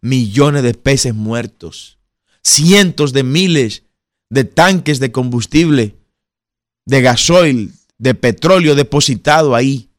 [0.00, 1.98] Millones de peces muertos,
[2.42, 3.84] cientos de miles
[4.30, 5.94] de tanques de combustible,
[6.86, 9.90] de gasoil, de petróleo depositado ahí,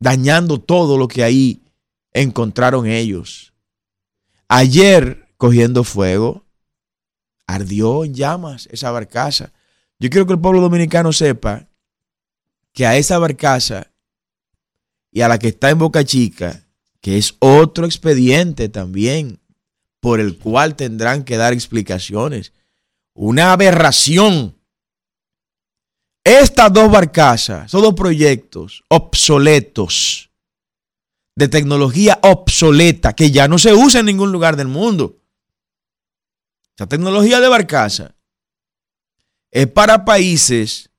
[0.00, 1.62] dañando todo lo que ahí
[2.12, 3.52] encontraron ellos.
[4.48, 6.46] Ayer, cogiendo fuego,
[7.46, 9.52] ardió en llamas esa barcaza.
[9.98, 11.68] Yo quiero que el pueblo dominicano sepa
[12.72, 13.90] que a esa barcaza
[15.10, 16.66] y a la que está en Boca Chica,
[17.00, 19.40] que es otro expediente también
[20.00, 22.52] por el cual tendrán que dar explicaciones.
[23.12, 24.56] Una aberración.
[26.24, 30.27] Estas dos barcazas son dos proyectos obsoletos
[31.38, 35.22] de tecnología obsoleta que ya no se usa en ningún lugar del mundo.
[36.74, 38.16] Esa tecnología de barcaza
[39.52, 40.90] es para países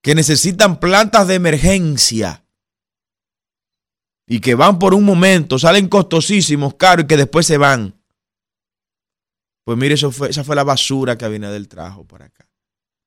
[0.00, 2.46] que necesitan plantas de emergencia
[4.26, 8.00] y que van por un momento, salen costosísimos, caros y que después se van.
[9.64, 12.48] Pues mire, eso fue, esa fue la basura que del trajo para acá.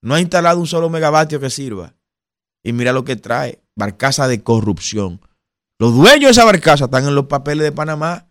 [0.03, 1.95] No ha instalado un solo megavatio que sirva.
[2.63, 5.21] Y mira lo que trae, barcaza de corrupción.
[5.79, 8.29] Los dueños de esa barcaza están en los papeles de Panamá.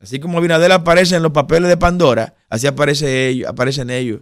[0.00, 4.20] Así como Abinadel aparece en los papeles de Pandora, así aparece ellos, aparecen ellos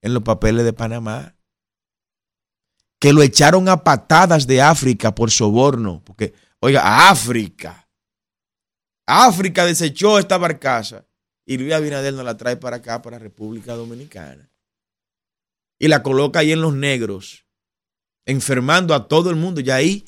[0.00, 1.36] en los papeles de Panamá.
[2.98, 6.02] Que lo echaron a patadas de África por soborno.
[6.02, 7.88] Porque, oiga, África.
[9.06, 11.04] África desechó esta barcaza.
[11.44, 14.50] Y Luis Abinadel nos la trae para acá, para República Dominicana.
[15.78, 17.44] Y la coloca ahí en los negros,
[18.24, 19.60] enfermando a todo el mundo.
[19.60, 20.04] Y ahí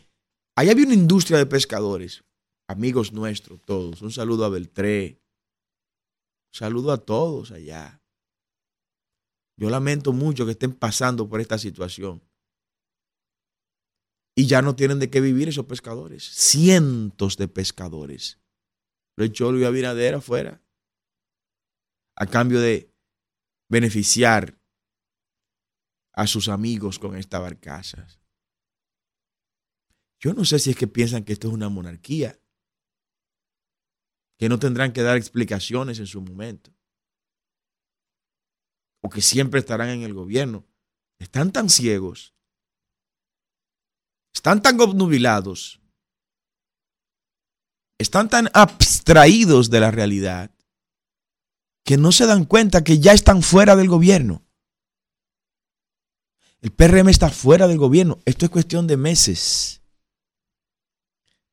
[0.58, 2.24] Allá había una industria de pescadores,
[2.66, 4.02] amigos nuestros todos.
[4.02, 5.22] Un saludo a Beltré.
[6.48, 8.02] Un saludo a todos allá.
[9.56, 12.28] Yo lamento mucho que estén pasando por esta situación.
[14.34, 16.24] Y ya no tienen de qué vivir esos pescadores.
[16.24, 18.40] Cientos de pescadores.
[19.16, 20.60] Lo echó Luis Abinader afuera.
[22.16, 22.92] A cambio de
[23.70, 24.58] beneficiar
[26.14, 28.18] a sus amigos con estas barcazas.
[30.20, 32.38] Yo no sé si es que piensan que esto es una monarquía,
[34.36, 36.72] que no tendrán que dar explicaciones en su momento,
[39.00, 40.66] o que siempre estarán en el gobierno.
[41.20, 42.34] Están tan ciegos,
[44.32, 45.80] están tan obnubilados,
[47.98, 50.52] están tan abstraídos de la realidad,
[51.84, 54.44] que no se dan cuenta que ya están fuera del gobierno.
[56.60, 58.18] El PRM está fuera del gobierno.
[58.24, 59.78] Esto es cuestión de meses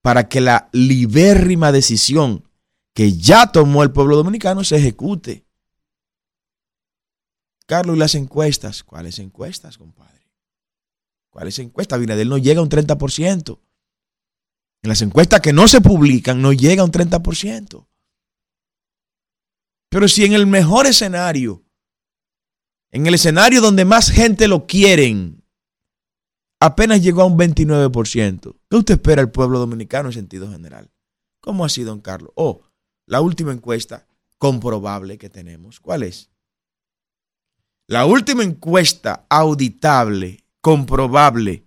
[0.05, 2.47] para que la libérrima decisión
[2.93, 5.47] que ya tomó el pueblo dominicano se ejecute.
[7.65, 8.83] Carlos, ¿y las encuestas?
[8.83, 10.29] ¿Cuáles encuestas, compadre?
[11.31, 11.99] ¿Cuáles encuestas?
[11.99, 13.59] Binadel no llega a un 30%.
[14.83, 17.87] En las encuestas que no se publican no llega a un 30%.
[19.89, 21.65] Pero si en el mejor escenario,
[22.91, 25.43] en el escenario donde más gente lo quieren,
[26.59, 28.55] apenas llegó a un 29%.
[28.69, 30.91] ¿Qué usted espera el pueblo dominicano en sentido general?
[31.41, 32.31] ¿Cómo sido, don Carlos?
[32.35, 32.61] Oh,
[33.05, 35.79] la última encuesta comprobable que tenemos.
[35.79, 36.29] ¿Cuál es?
[37.87, 41.65] La última encuesta auditable, comprobable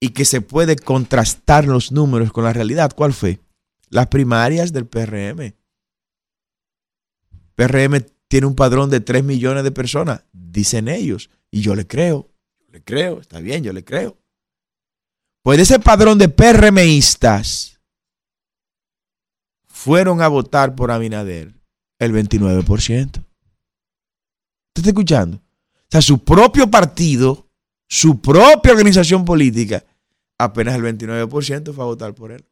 [0.00, 3.40] y que se puede contrastar los números con la realidad, ¿cuál fue?
[3.88, 5.54] Las primarias del PRM.
[7.54, 12.28] PRM tiene un padrón de 3 millones de personas, dicen ellos, y yo le creo
[12.76, 14.18] le creo, está bien, yo le creo.
[15.42, 17.80] Pues ese padrón de PRMistas
[19.66, 21.54] fueron a votar por Abinader
[21.98, 23.06] el 29%.
[23.06, 23.22] ¿Usted
[24.74, 25.38] está escuchando?
[25.38, 27.48] O sea, su propio partido,
[27.88, 29.82] su propia organización política,
[30.36, 32.44] apenas el 29% fue a votar por él.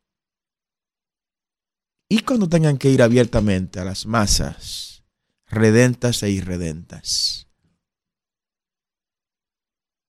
[2.08, 5.04] Y cuando tengan que ir abiertamente a las masas,
[5.48, 7.48] redentas e irredentas,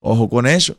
[0.07, 0.77] Ojo con eso.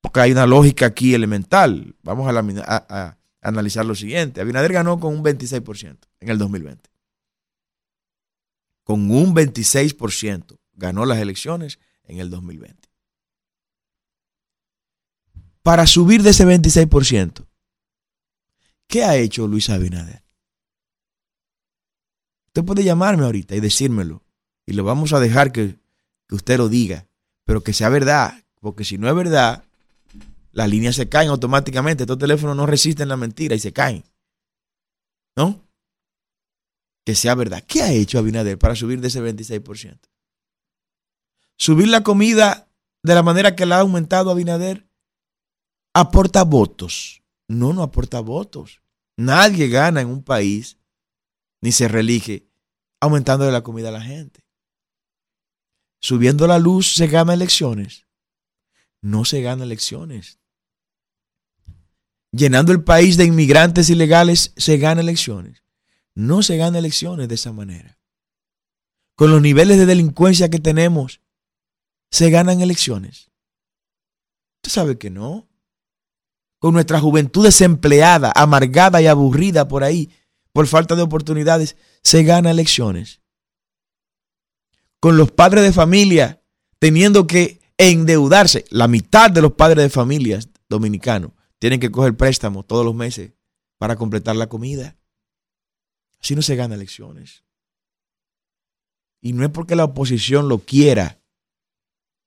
[0.00, 1.94] Porque hay una lógica aquí elemental.
[2.02, 4.40] Vamos a, analizar lo siguiente.
[4.40, 6.88] Abinader ganó con un 26% en el 2020.
[8.82, 12.88] Con un 26% ganó las elecciones en el 2020.
[15.62, 17.46] Para subir de ese 26%,
[18.86, 20.24] ¿qué ha hecho Luis Abinader?
[22.46, 24.24] Usted puede llamarme ahorita y decírmelo.
[24.64, 25.78] Y lo vamos a dejar que,
[26.26, 27.09] que usted lo diga
[27.50, 29.64] pero que sea verdad, porque si no es verdad,
[30.52, 32.04] las líneas se caen automáticamente.
[32.04, 34.04] Estos teléfonos no resisten la mentira y se caen.
[35.36, 35.60] ¿No?
[37.04, 37.64] Que sea verdad.
[37.66, 39.98] ¿Qué ha hecho Abinader para subir de ese 26%?
[41.58, 42.68] Subir la comida
[43.02, 44.86] de la manera que la ha aumentado Abinader
[45.92, 47.24] aporta votos.
[47.48, 48.80] No, no aporta votos.
[49.16, 50.78] Nadie gana en un país
[51.60, 52.46] ni se relige
[53.00, 54.44] aumentando la comida a la gente.
[56.00, 58.06] Subiendo la luz se gana elecciones.
[59.02, 60.38] No se gana elecciones.
[62.32, 65.62] Llenando el país de inmigrantes ilegales se gana elecciones.
[66.14, 67.98] No se gana elecciones de esa manera.
[69.14, 71.20] Con los niveles de delincuencia que tenemos,
[72.10, 73.30] se ganan elecciones.
[74.58, 75.48] Usted sabe que no.
[76.58, 80.10] Con nuestra juventud desempleada, amargada y aburrida por ahí,
[80.52, 83.19] por falta de oportunidades, se gana elecciones.
[85.00, 86.40] Con los padres de familia
[86.78, 92.66] teniendo que endeudarse, la mitad de los padres de familias dominicanos tienen que coger préstamos
[92.66, 93.32] todos los meses
[93.78, 94.96] para completar la comida.
[96.20, 97.44] Así no se gana elecciones.
[99.22, 101.20] Y no es porque la oposición lo quiera,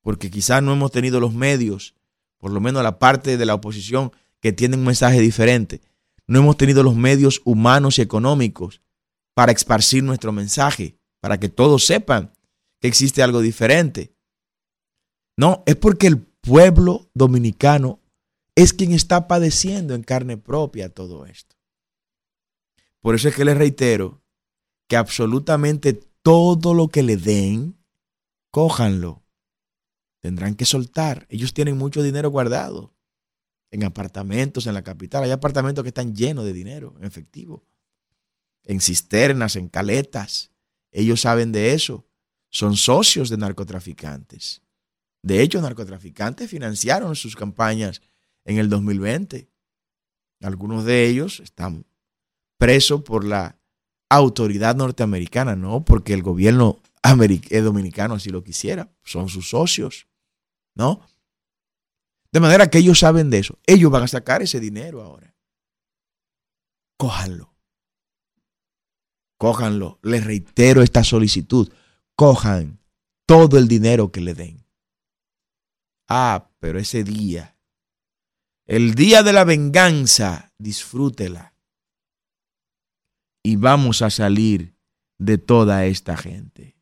[0.01, 1.95] porque quizás no hemos tenido los medios,
[2.37, 5.81] por lo menos la parte de la oposición que tiene un mensaje diferente,
[6.27, 8.81] no hemos tenido los medios humanos y económicos
[9.33, 12.33] para esparcir nuestro mensaje, para que todos sepan
[12.83, 14.13] que existe algo diferente.
[15.37, 18.01] No, es porque el pueblo dominicano
[18.55, 21.55] es quien está padeciendo en carne propia todo esto.
[22.99, 24.21] Por eso es que les reitero
[24.89, 27.77] que absolutamente todo lo que le den,
[28.51, 29.23] cójanlo.
[30.19, 31.25] Tendrán que soltar.
[31.29, 32.93] Ellos tienen mucho dinero guardado
[33.71, 35.23] en apartamentos en la capital.
[35.23, 37.63] Hay apartamentos que están llenos de dinero en efectivo,
[38.65, 40.51] en cisternas, en caletas.
[40.91, 42.05] Ellos saben de eso.
[42.53, 44.61] Son socios de narcotraficantes.
[45.23, 48.01] De hecho, narcotraficantes financiaron sus campañas
[48.45, 49.49] en el 2020.
[50.41, 51.85] Algunos de ellos están
[52.59, 53.57] presos por la
[54.07, 56.79] autoridad norteamericana, no porque el gobierno
[57.51, 58.93] dominicano así lo quisiera.
[59.03, 60.07] Son sus socios,
[60.75, 61.01] ¿no?
[62.31, 63.57] De manera que ellos saben de eso.
[63.65, 65.35] Ellos van a sacar ese dinero ahora.
[66.97, 67.55] Cójanlo.
[69.37, 69.99] Cójanlo.
[70.03, 71.71] Les reitero esta solicitud.
[72.15, 72.79] Cojan
[73.25, 74.65] todo el dinero que le den.
[76.07, 77.57] Ah, pero ese día,
[78.65, 81.55] el día de la venganza, disfrútela.
[83.43, 84.77] Y vamos a salir
[85.17, 86.77] de toda esta gente.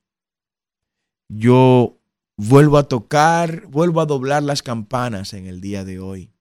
[1.28, 2.00] Yo
[2.38, 6.34] vuelvo a tocar, vuelvo a doblar las campanas en el día de hoy.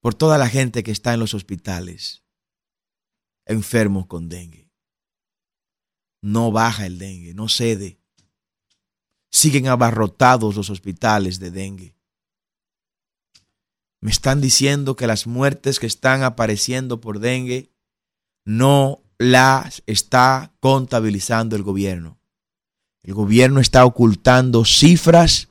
[0.00, 2.24] Por toda la gente que está en los hospitales,
[3.44, 4.65] enfermos con dengue.
[6.22, 7.98] No baja el dengue, no cede.
[9.30, 11.96] Siguen abarrotados los hospitales de dengue.
[14.00, 17.70] Me están diciendo que las muertes que están apareciendo por dengue
[18.44, 22.18] no las está contabilizando el gobierno.
[23.02, 25.48] El gobierno está ocultando cifras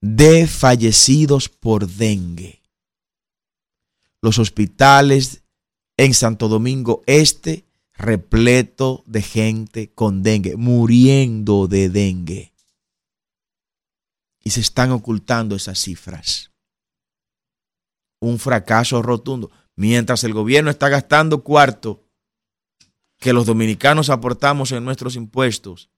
[0.00, 2.62] de fallecidos por dengue.
[4.20, 5.42] Los hospitales
[5.96, 12.52] en Santo Domingo Este repleto de gente con dengue, muriendo de dengue.
[14.42, 16.52] Y se están ocultando esas cifras.
[18.20, 19.50] Un fracaso rotundo.
[19.76, 22.04] Mientras el gobierno está gastando cuarto
[23.18, 25.90] que los dominicanos aportamos en nuestros impuestos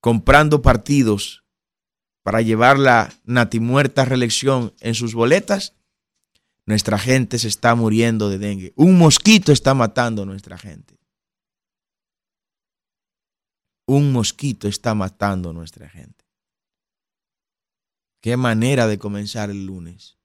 [0.00, 1.44] comprando partidos
[2.24, 5.74] para llevar la natimuerta reelección en sus boletas,
[6.66, 8.72] nuestra gente se está muriendo de dengue.
[8.76, 11.01] Un mosquito está matando a nuestra gente.
[13.86, 16.24] Un mosquito está matando a nuestra gente.
[18.20, 20.16] Qué manera de comenzar el lunes.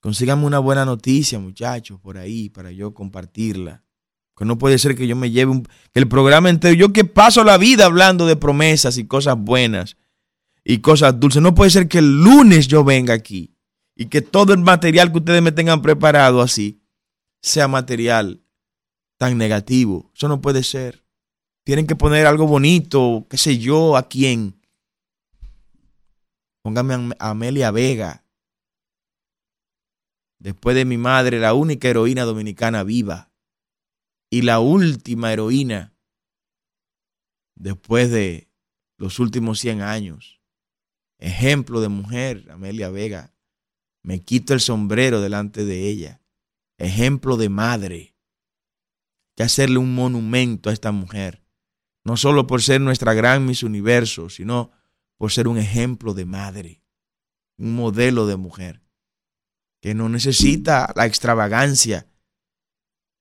[0.00, 3.84] Consíganme una buena noticia, muchachos, por ahí, para yo compartirla.
[4.34, 7.44] Que no puede ser que yo me lleve un, el programa entero, yo que paso
[7.44, 9.98] la vida hablando de promesas y cosas buenas
[10.64, 11.42] y cosas dulces.
[11.42, 13.54] No puede ser que el lunes yo venga aquí
[13.94, 16.82] y que todo el material que ustedes me tengan preparado así
[17.42, 18.42] sea material
[19.18, 20.10] tan negativo.
[20.14, 21.04] Eso no puede ser.
[21.64, 24.60] Tienen que poner algo bonito, qué sé yo, a quién.
[26.62, 28.24] Póngame a Amelia Vega.
[30.38, 33.30] Después de mi madre, la única heroína dominicana viva
[34.30, 35.94] y la última heroína
[37.56, 38.48] después de
[38.96, 40.40] los últimos 100 años.
[41.18, 43.34] Ejemplo de mujer, Amelia Vega.
[44.02, 46.22] Me quito el sombrero delante de ella.
[46.78, 48.16] Ejemplo de madre.
[49.36, 51.39] que hacerle un monumento a esta mujer.
[52.10, 54.72] No solo por ser nuestra gran Miss Universo, sino
[55.16, 56.82] por ser un ejemplo de madre.
[57.56, 58.82] un modelo de mujer
[59.80, 62.08] que no necesita la extravagancia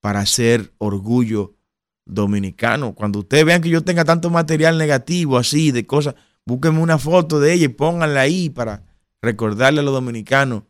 [0.01, 1.55] para ser orgullo
[2.07, 2.95] dominicano.
[2.95, 7.39] Cuando ustedes vean que yo tenga tanto material negativo así, de cosas, búsquenme una foto
[7.39, 8.87] de ella y pónganla ahí para
[9.21, 10.63] recordarle a los dominicanos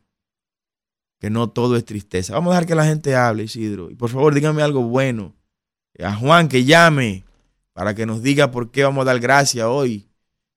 [1.22, 2.34] que no todo es tristeza.
[2.34, 3.90] Vamos a dejar que la gente hable, Isidro.
[3.90, 5.38] Y por favor, díganme algo bueno.
[6.04, 7.29] A Juan que llame
[7.74, 10.10] para que nos diga por qué vamos a dar gracias hoy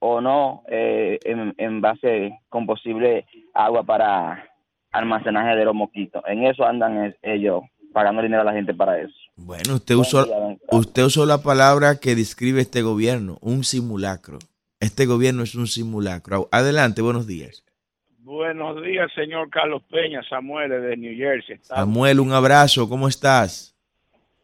[0.00, 3.24] o no eh, en, envase con posible
[3.54, 4.44] agua para
[4.90, 6.22] almacenaje de los mosquitos.
[6.26, 7.62] En eso andan es- ellos
[7.92, 9.14] pagando dinero a la gente para eso.
[9.36, 10.26] Bueno, usted usó,
[10.70, 14.38] usted usó la palabra que describe este gobierno, un simulacro.
[14.80, 16.48] Este gobierno es un simulacro.
[16.50, 17.64] Adelante, buenos días.
[18.18, 21.58] Buenos días, señor Carlos Peña, Samuel de New Jersey.
[21.62, 23.72] Samuel, un abrazo, ¿cómo estás?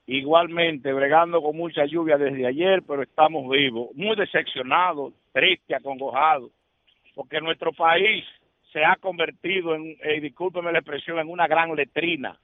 [0.09, 6.51] igualmente bregando con mucha lluvia desde ayer, pero estamos vivos, muy decepcionados, tristes, acongojados,
[7.15, 8.25] porque nuestro país
[8.73, 12.39] se ha convertido en, eh, discúlpeme la expresión, en una gran letrina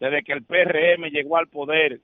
[0.00, 2.00] desde que el PRM llegó al poder.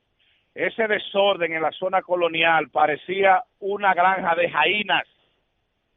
[0.55, 5.07] Ese desorden en la zona colonial parecía una granja de jainas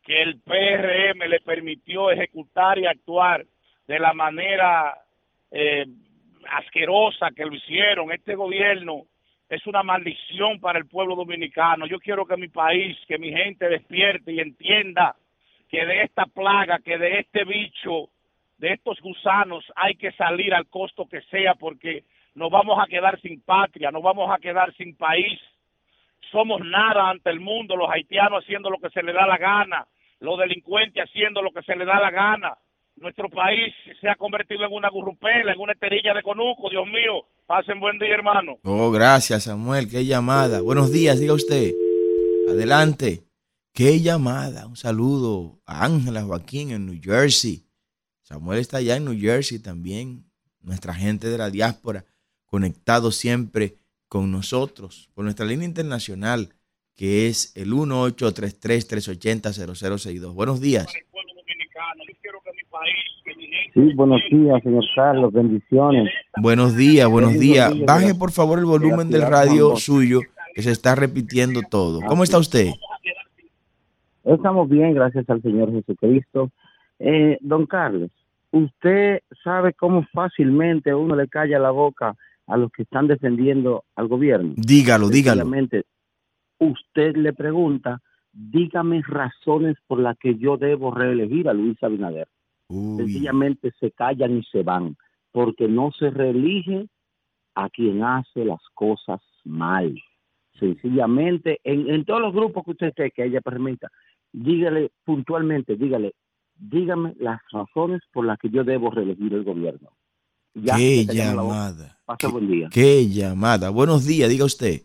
[0.03, 3.45] que el PRM le permitió ejecutar y actuar
[3.87, 4.97] de la manera
[5.49, 5.85] eh,
[6.49, 8.11] asquerosa que lo hicieron.
[8.11, 9.05] Este gobierno
[9.49, 11.85] es una maldición para el pueblo dominicano.
[11.85, 15.15] Yo quiero que mi país, que mi gente despierte y entienda
[15.69, 18.09] que de esta plaga, que de este bicho,
[18.63, 23.19] de estos gusanos, hay que salir al costo que sea porque nos vamos a quedar
[23.19, 25.37] sin patria, nos vamos a quedar sin país.
[26.31, 29.85] Somos nada ante el mundo, los haitianos haciendo lo que se les da la gana,
[30.21, 32.57] los delincuentes haciendo lo que se les da la gana.
[32.95, 37.25] Nuestro país se ha convertido en una gurrupela, en una esterilla de conuco, Dios mío.
[37.45, 38.59] Pasen buen día, hermano.
[38.63, 39.89] Oh, gracias, Samuel.
[39.91, 40.61] Qué llamada.
[40.61, 41.73] Buenos días, diga usted.
[42.49, 43.23] Adelante.
[43.73, 44.67] Qué llamada.
[44.67, 47.72] Un saludo a Ángela Joaquín en New Jersey.
[48.23, 50.25] Samuel está allá en New Jersey también.
[50.61, 52.05] Nuestra gente de la diáspora
[52.45, 53.75] conectado siempre
[54.07, 56.53] con nosotros por nuestra línea internacional
[56.95, 60.33] que es el 1833-380-0062.
[60.33, 60.87] Buenos días.
[63.73, 66.13] Sí, buenos días, señor Carlos, bendiciones.
[66.37, 67.73] Buenos días, buenos días.
[67.85, 70.19] Baje por favor el volumen del radio suyo
[70.53, 72.01] que se está repitiendo todo.
[72.01, 72.67] ¿Cómo está usted?
[74.23, 76.51] Estamos bien, gracias al Señor Jesucristo.
[77.05, 78.11] Eh, don Carlos,
[78.51, 82.15] usted sabe cómo fácilmente uno le calla la boca
[82.47, 84.53] a los que están defendiendo al gobierno.
[84.55, 85.45] Dígalo, dígalo.
[86.59, 88.01] Usted le pregunta,
[88.31, 92.29] dígame razones por las que yo debo reelegir a Luis Abinader.
[92.69, 94.95] Uy, Sencillamente se callan y se van,
[95.33, 96.87] porque no se reelige
[97.53, 99.93] a quien hace las cosas mal.
[100.57, 103.89] Sencillamente, en, en todos los grupos que usted esté, que ella permita,
[104.31, 106.13] dígale puntualmente, dígale,
[106.55, 109.89] dígame las razones por las que yo debo reelegir el gobierno.
[110.53, 111.99] Ya, qué llamada.
[112.05, 112.69] Pase Qué, buen día.
[112.71, 113.69] qué llamada.
[113.69, 114.81] Buenos días, diga usted.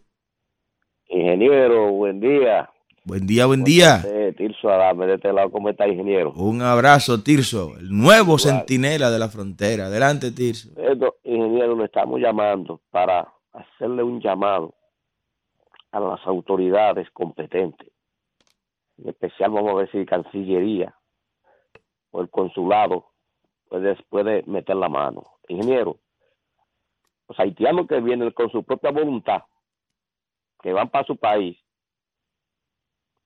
[1.08, 2.70] Ingeniero, buen día.
[3.04, 4.02] Buen día, buen día.
[4.36, 6.32] Tirso Adame, de este lado, ¿cómo está, ingeniero?
[6.32, 8.40] Un abrazo, Tirso, el nuevo Igual.
[8.40, 9.86] centinela de la frontera.
[9.86, 10.70] Adelante, Tirso.
[10.76, 14.74] Esto, ingeniero, lo estamos llamando para hacerle un llamado
[15.92, 17.88] a las autoridades competentes.
[18.98, 20.94] En especial, vamos a ver si Cancillería
[22.10, 23.06] o el consulado
[23.68, 25.24] puede, puede meter la mano.
[25.48, 25.98] Ingeniero,
[27.28, 29.42] los haitianos que vienen con su propia voluntad,
[30.62, 31.58] que van para su país,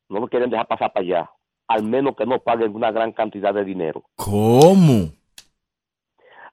[0.09, 1.31] no lo quieren dejar pasar para allá,
[1.69, 4.05] al menos que no paguen una gran cantidad de dinero.
[4.17, 5.11] ¿Cómo?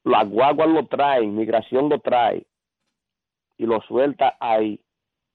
[0.03, 2.45] las guaguas lo traen, migración lo trae
[3.57, 4.79] y lo suelta ahí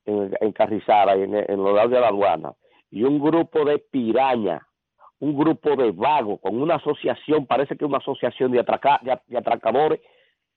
[0.05, 2.55] en, en Carrizada, en, en los lados de la aduana.
[2.91, 4.67] Y un grupo de piraña,
[5.25, 9.39] un grupo de vagos con una asociación, parece que una asociación de, atraca, de, de
[9.39, 10.01] atracadores,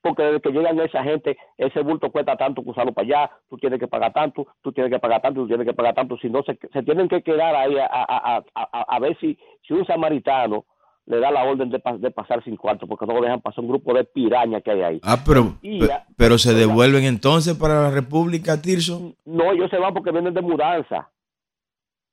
[0.01, 3.57] porque desde que llegan esa gente, ese bulto cuesta tanto que usarlo para allá, tú
[3.57, 6.29] tienes que pagar tanto, tú tienes que pagar tanto, tú tienes que pagar tanto, si
[6.29, 8.03] no se, se tienen que quedar ahí a, a,
[8.37, 9.37] a, a, a ver si,
[9.67, 10.65] si un samaritano
[11.05, 13.63] le da la orden de, pas- de pasar sin cuarto, porque no lo dejan pasar
[13.63, 14.99] un grupo de pirañas que hay ahí.
[15.03, 19.13] Ah, pero, ya- pero se devuelven entonces para la República, Tirso.
[19.25, 21.09] No, ellos se van porque vienen de mudanza.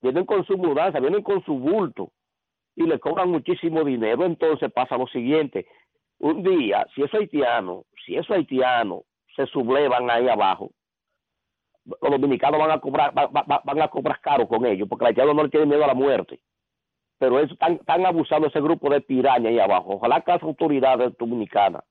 [0.01, 2.11] Vienen con su mudanza, vienen con su bulto
[2.75, 4.25] y le cobran muchísimo dinero.
[4.25, 5.67] Entonces pasa lo siguiente.
[6.19, 9.01] Un día, si esos haitianos, si esos haitianos
[9.35, 10.71] se sublevan ahí abajo,
[11.85, 15.03] los dominicanos van a cobrar, va- va- va- van a cobrar caro con ellos, porque
[15.03, 16.39] los haitianos no le tienen miedo a la muerte.
[17.19, 19.93] Pero es, están, están abusando ese grupo de piraña ahí abajo.
[19.95, 21.83] Ojalá que las autoridades dominicanas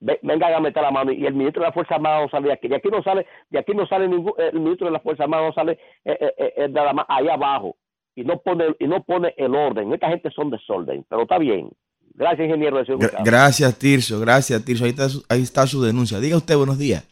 [0.00, 2.46] ve- vengan a meter la mano y el ministro de la Fuerza Armada no sale
[2.48, 2.68] de aquí.
[2.68, 5.46] De aquí no sale, de aquí no sale ningún, el ministro de la Fuerza Armada
[5.46, 5.72] no sale
[6.04, 7.76] eh, eh, eh, eh, nada más ahí abajo
[8.16, 9.92] y no pone y no pone el orden.
[9.92, 11.70] Esta gente son desorden, pero está bien.
[12.14, 12.82] Gracias, ingeniero.
[12.84, 14.84] Gra- gracias, Tirso, gracias, Tirso.
[14.84, 16.18] Ahí está, su, ahí está su denuncia.
[16.18, 17.06] Diga usted buenos días.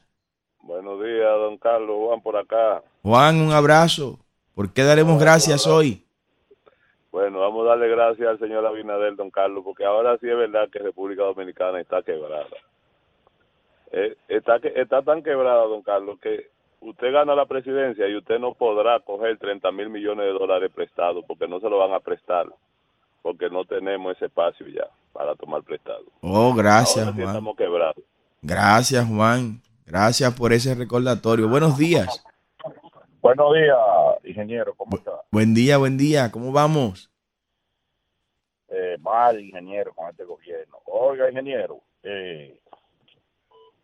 [0.62, 1.94] Buenos días, don Carlos.
[2.08, 2.82] Juan por acá.
[3.02, 4.18] Juan, un abrazo.
[4.54, 6.00] ¿Por qué daremos gracias hoy?
[7.12, 10.68] Bueno, vamos a darle gracias al señor Abinader, don Carlos, porque ahora sí es verdad
[10.72, 12.46] que República Dominicana está quebrada.
[13.92, 16.48] Eh, está, que- está tan quebrada, don Carlos, que
[16.84, 21.24] usted gana la presidencia y usted no podrá coger 30 mil millones de dólares prestados
[21.26, 22.46] porque no se lo van a prestar,
[23.22, 26.04] porque no tenemos ese espacio ya para tomar prestado.
[26.20, 27.34] Oh, gracias, ahora sí Juan.
[27.34, 28.04] estamos quebrados.
[28.42, 29.60] Gracias, Juan.
[29.86, 31.48] Gracias por ese recordatorio.
[31.48, 32.24] Buenos días.
[33.20, 33.78] Buenos días,
[34.24, 35.12] ingeniero, ¿cómo está?
[35.30, 36.30] Buen día, buen día.
[36.30, 37.10] ¿Cómo vamos?
[38.68, 40.78] Eh, mal, ingeniero, con este gobierno.
[40.84, 42.60] Oiga, ingeniero, eh,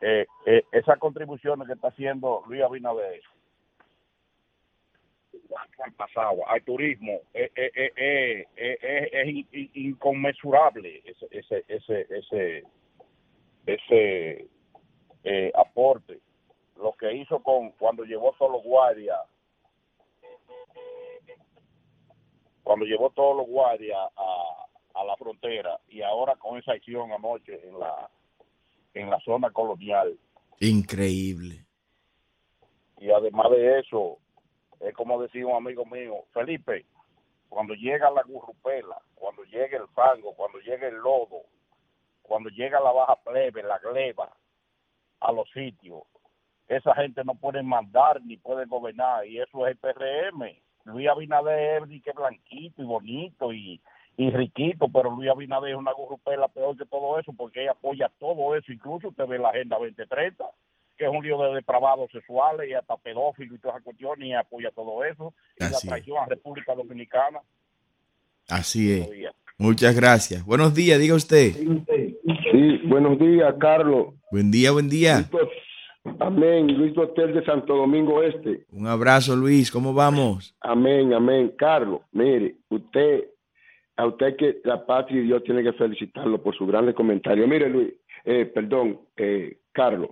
[0.01, 3.22] eh, eh, esas contribuciones que está haciendo Luis Abinader
[5.84, 11.64] al pasado, al turismo, eh, eh, eh, eh, eh, eh, es in- inconmensurable ese, ese,
[11.68, 12.64] ese, ese,
[13.66, 14.48] ese
[15.24, 16.20] eh, aporte.
[16.76, 19.18] Lo que hizo con cuando llevó todos los guardias
[22.62, 27.61] cuando llevó todos los guardias a, a la frontera y ahora con esa acción anoche
[27.66, 28.09] en la
[28.95, 30.18] en la zona colonial
[30.59, 31.64] Increíble.
[32.99, 34.18] y además de eso
[34.80, 36.86] es como decía un amigo mío Felipe
[37.49, 41.43] cuando llega la gurrupela cuando llega el fango cuando llega el lodo
[42.22, 44.34] cuando llega la baja plebe la gleba
[45.20, 46.03] a los sitios
[46.68, 50.43] esa gente no puede mandar ni puede gobernar y eso es el PRM
[50.84, 53.80] Luis Abinader es que blanquito y bonito y,
[54.16, 58.11] y riquito, pero Luis Abinader es una gurrupela peor que todo eso porque ella apoya
[58.18, 60.44] todo eso, incluso usted ve la Agenda 2030,
[60.98, 64.30] que es un lío de depravados sexuales y hasta pedófilos y todas esas cuestiones, y
[64.30, 65.86] ella apoya todo eso, y Así la es.
[65.86, 67.40] traición a República Dominicana.
[68.48, 69.08] Así es.
[69.58, 70.44] Muchas gracias.
[70.44, 71.52] Buenos días, diga usted.
[71.52, 74.14] Sí, buenos días, Carlos.
[74.30, 75.28] Buen día, buen día.
[76.18, 76.66] Amén.
[76.76, 78.64] Luis Hotel de Santo Domingo Este.
[78.72, 79.70] Un abrazo, Luis.
[79.70, 80.54] ¿Cómo vamos?
[80.61, 81.52] Amén, amén.
[81.58, 83.24] Carlos, mire, usted,
[84.01, 87.46] a usted que la patria y Dios tiene que felicitarlo por su grande comentario.
[87.46, 87.92] Mire, Luis,
[88.24, 90.11] eh, perdón, eh, Carlos.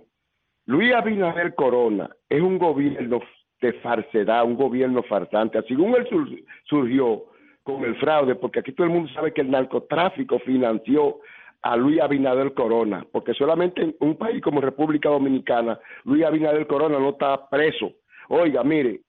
[0.67, 3.19] Luis Abinader Corona es un gobierno
[3.59, 5.59] de falsedad, un gobierno farsante.
[5.75, 6.29] Como él sur-
[6.65, 7.25] surgió
[7.63, 11.19] con el fraude, porque aquí todo el mundo sabe que el narcotráfico financió
[11.63, 16.99] a Luis Abinader Corona, porque solamente en un país como República Dominicana, Luis Abinader Corona
[16.99, 17.91] no está preso.
[18.29, 19.01] Oiga, mire,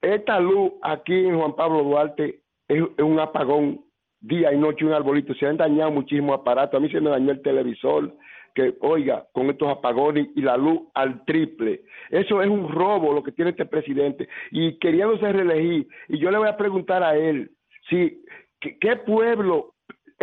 [0.00, 3.84] esta luz aquí en Juan Pablo Duarte es un apagón
[4.22, 5.34] día y noche, un arbolito.
[5.34, 6.78] Se han dañado muchísimos aparatos.
[6.78, 8.14] A mí se me dañó el televisor,
[8.54, 11.82] que oiga, con estos apagones y la luz al triple.
[12.10, 14.28] Eso es un robo lo que tiene este presidente.
[14.50, 17.50] Y queriéndose reelegir, y yo le voy a preguntar a él,
[17.90, 18.22] si,
[18.60, 19.74] ¿qué, qué pueblo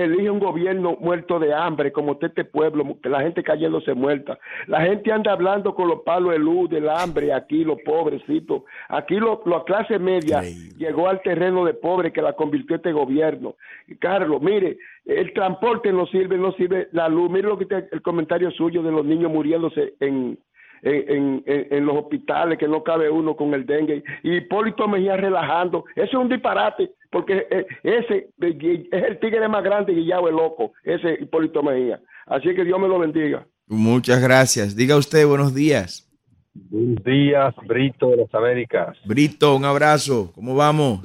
[0.04, 4.39] elige un gobierno muerto de hambre como está este pueblo, que la gente cayéndose muerta.
[4.68, 8.64] La gente anda hablando con los palos de luz, del hambre, aquí los pobrecitos.
[8.88, 10.41] Aquí lo- la clase media
[10.78, 13.56] llegó al terreno de pobre que la convirtió este gobierno.
[14.00, 17.30] Carlos, mire, el transporte no sirve, no sirve la luz.
[17.30, 20.38] Mire lo que te- el comentario suyo de los niños muriéndose en,
[20.82, 24.02] en, en- en- en los hospitales, que no cabe uno con el dengue.
[24.24, 25.84] Y Hipólito Mejía relajando.
[25.95, 30.36] Eso es un disparate, porque eh, ese es el tigre más grande que ya el
[30.36, 31.99] loco, ese Hipólito Mejía.
[32.28, 33.45] Así que Dios me lo bendiga.
[33.68, 34.76] Muchas gracias.
[34.76, 36.05] Diga usted buenos días.
[36.53, 38.97] Buenos días, Brito de las Américas.
[39.05, 40.32] Brito, un abrazo.
[40.34, 41.01] ¿Cómo vamos?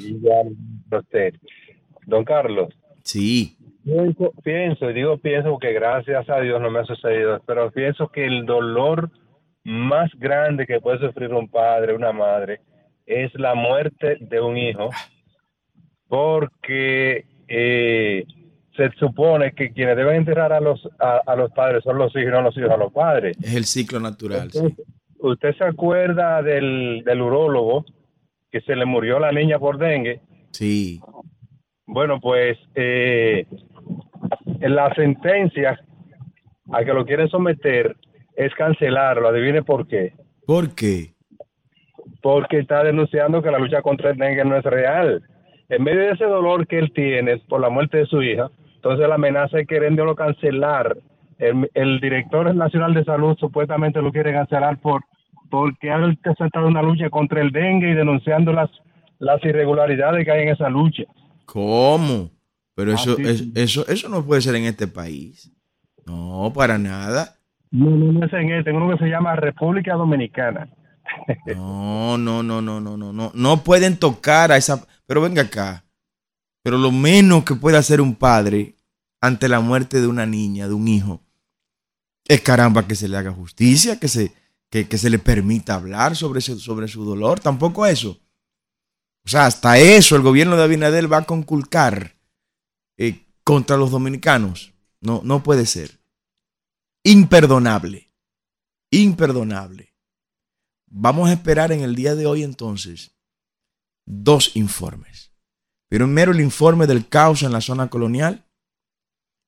[0.90, 1.34] Usted.
[2.07, 2.68] Don Carlos,
[3.02, 3.57] Sí.
[3.84, 8.09] pienso, pienso, y digo pienso porque gracias a Dios no me ha sucedido, pero pienso
[8.09, 9.11] que el dolor
[9.64, 12.61] más grande que puede sufrir un padre, una madre,
[13.07, 14.90] es la muerte de un hijo,
[16.09, 18.24] porque eh,
[18.76, 22.32] se supone que quienes deben enterrar a los a, a los padres son los hijos
[22.32, 23.36] no los hijos a los padres.
[23.42, 24.50] Es el ciclo natural.
[24.50, 24.74] sí.
[25.18, 27.86] Usted, se acuerda del, del urólogo
[28.52, 30.20] que se le murió la niña por dengue.
[30.50, 31.00] Sí.
[31.86, 33.46] Bueno, pues eh,
[34.61, 35.80] en la sentencia
[36.72, 37.96] a que lo quieren someter
[38.36, 39.28] es cancelarlo.
[39.28, 40.12] Adivine por qué.
[40.46, 41.14] ¿Por qué?
[42.20, 45.22] Porque está denunciando que la lucha contra el dengue no es real.
[45.69, 49.09] En medio de ese dolor que él tiene por la muerte de su hija, entonces
[49.09, 50.97] la amenaza es queriéndolo cancelar.
[51.39, 55.03] El, el director nacional de salud supuestamente lo quiere cancelar por
[55.51, 58.71] porque ha presentado una lucha contra el dengue y denunciando las,
[59.19, 61.05] las irregularidades que hay en esa lucha.
[61.45, 62.31] ¿Cómo?
[62.75, 63.53] Pero eso, Ah, sí, es- sí.
[63.55, 65.53] eso, eso no puede ser en este país.
[66.07, 67.37] No, para nada.
[67.71, 70.69] No, no, no es en este, en uno que se llama República Dominicana.
[71.55, 73.31] No, no, no, no, no, no, no.
[73.35, 74.87] No pueden tocar a esa.
[75.07, 75.84] Pero venga acá.
[76.62, 78.76] Pero lo menos que puede hacer un padre
[79.20, 81.22] ante la muerte de una niña, de un hijo,
[82.26, 84.32] es caramba que se le haga justicia, que se,
[84.70, 87.40] que, que se le permita hablar sobre, sobre su dolor.
[87.40, 88.18] Tampoco eso.
[89.26, 92.16] O sea, hasta eso el gobierno de Abinader va a conculcar
[92.96, 94.72] eh, contra los dominicanos.
[95.00, 96.00] No, no puede ser.
[97.02, 98.11] Imperdonable.
[98.90, 99.94] Imperdonable.
[100.86, 103.14] Vamos a esperar en el día de hoy entonces
[104.07, 105.32] dos informes.
[105.88, 108.44] Primero el informe del caos en la zona colonial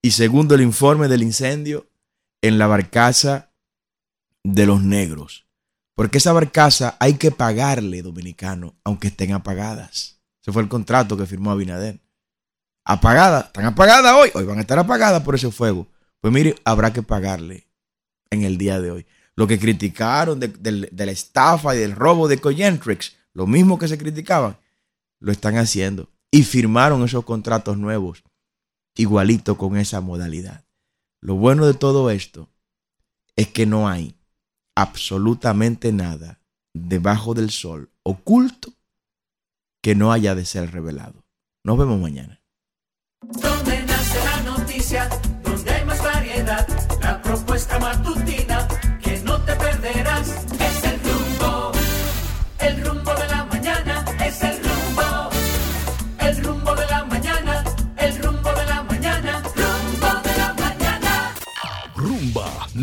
[0.02, 1.88] y segundo el informe del incendio
[2.42, 3.50] en la barcaza
[4.44, 5.46] de los negros.
[5.94, 10.20] Porque esa barcaza hay que pagarle, dominicano, aunque estén apagadas.
[10.42, 11.98] Ese fue el contrato que firmó Abinader.
[12.84, 15.88] Apagadas, están apagadas hoy, hoy van a estar apagadas por ese fuego.
[16.20, 17.66] Pues mire, habrá que pagarle
[18.30, 19.06] en el día de hoy.
[19.34, 23.86] Lo que criticaron de, de la estafa y del robo de Coyentrix, lo mismo que
[23.86, 24.56] se criticaban,
[25.20, 26.08] lo están haciendo.
[26.30, 28.24] Y firmaron esos contratos nuevos,
[28.94, 30.64] igualito con esa modalidad.
[31.20, 32.48] Lo bueno de todo esto
[33.36, 34.16] es que no hay
[34.74, 36.40] absolutamente nada
[36.72, 38.72] debajo del sol oculto
[39.82, 41.22] que no haya de ser revelado.
[41.62, 42.40] Nos vemos mañana.